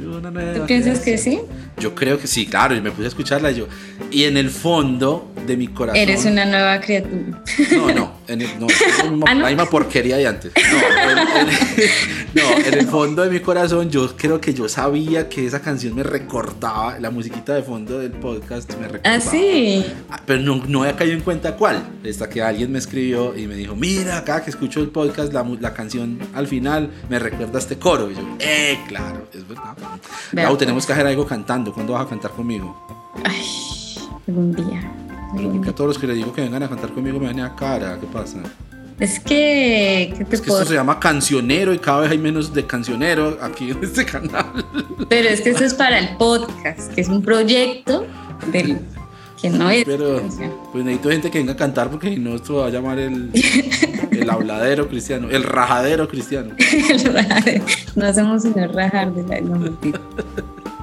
[0.06, 1.40] una nueva ¿Tú piensas que sí?
[1.78, 3.68] Yo creo que sí, claro, y me puse a escucharla y yo.
[4.10, 6.00] Y en el fondo de mi corazón.
[6.00, 7.42] Eres una nueva criatura.
[7.76, 9.40] No, no, en el, no, es la misma, ¿Ah, no?
[9.42, 10.52] la misma porquería de antes.
[10.54, 11.54] No en, en-
[12.34, 15.94] no, en el fondo de mi corazón yo creo que yo sabía que esa canción
[15.94, 19.16] me recordaba, la musiquita de fondo del podcast me recordaba.
[19.16, 19.84] Ah, sí.
[20.10, 21.82] Ah, Pero no, no había caído en cuenta cuál.
[22.08, 25.46] Hasta que alguien me escribió y me dijo, mira, cada que escucho el podcast, la,
[25.60, 28.10] la canción al final me recuerda a este coro.
[28.10, 29.76] Y yo, eh, claro, es verdad.
[30.32, 30.58] Lau, pues.
[30.58, 31.72] tenemos que hacer algo cantando.
[31.72, 32.76] ¿Cuándo vas a cantar conmigo?
[33.24, 33.46] Ay,
[34.28, 34.80] algún día.
[35.32, 35.70] Algún porque día.
[35.70, 37.98] a todos los que les digo que vengan a cantar conmigo me ven a cara.
[38.00, 38.38] ¿Qué pasa?
[39.00, 42.18] Es que, ¿qué te Es que puedo esto se llama cancionero y cada vez hay
[42.18, 44.64] menos de cancionero aquí en este canal.
[45.08, 48.06] Pero es que eso es para el podcast, que es un proyecto
[48.52, 48.78] del
[49.40, 49.84] que no es.
[49.84, 50.20] Pero
[50.72, 53.30] pues necesito gente que venga a cantar porque si no esto va a llamar el,
[54.20, 56.54] el habladero cristiano, el rajadero cristiano.
[57.96, 60.00] no hacemos sino rajar de la no, mentira.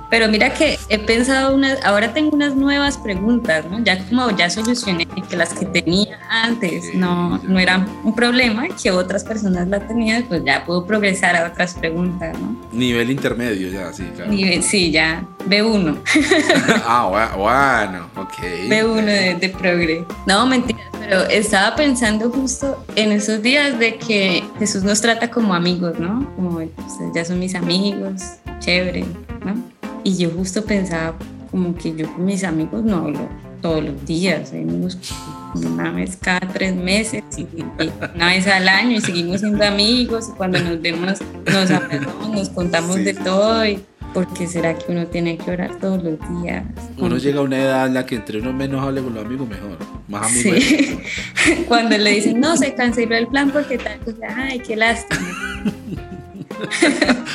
[0.09, 3.79] Pero mira que he pensado unas, ahora tengo unas nuevas preguntas, ¿no?
[3.83, 8.67] Ya como ya solucioné que las que tenía antes Sí, no, no eran un problema,
[8.81, 12.55] que otras personas la tenían, pues ya puedo progresar a otras preguntas, ¿no?
[12.71, 14.31] Nivel intermedio ya, sí, claro.
[14.31, 15.97] Nivel, sí, ya, B1,
[16.85, 18.69] ah, bu- bueno, ok.
[18.69, 20.05] B1 de, de progre.
[20.25, 25.53] No, mentiras, pero estaba pensando justo en esos días de que Jesús nos trata como
[25.53, 26.29] amigos, ¿no?
[26.35, 26.69] Como, pues,
[27.15, 28.21] ya son mis amigos,
[28.59, 29.05] chévere,
[29.45, 29.55] ¿no?
[30.03, 31.15] Y yo justo pensaba
[31.49, 33.29] como que yo con mis amigos no hablo
[33.61, 34.97] todos los días, hay amigos
[35.55, 37.47] una vez cada tres meses, y,
[38.13, 42.49] una vez al año y seguimos siendo amigos y cuando nos vemos nos abrazamos, nos
[42.49, 43.79] contamos Sí, de todo y
[44.13, 46.63] ¿por qué será que uno tiene que orar todos los días?
[46.97, 49.47] Uno llega a una edad en la que entre uno menos hable con los amigos,
[49.47, 49.77] mejor.
[50.07, 50.63] Más amigos.
[50.63, 50.99] Sí.
[51.67, 55.27] Cuando le dicen, no, se canceló el plan porque tal cosa, ay, qué lástima.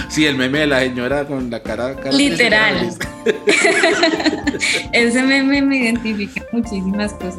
[0.09, 1.95] Sí, el meme de la señora con la cara.
[1.95, 2.91] cara Literal.
[4.93, 7.39] Ese meme me identifica muchísimas cosas.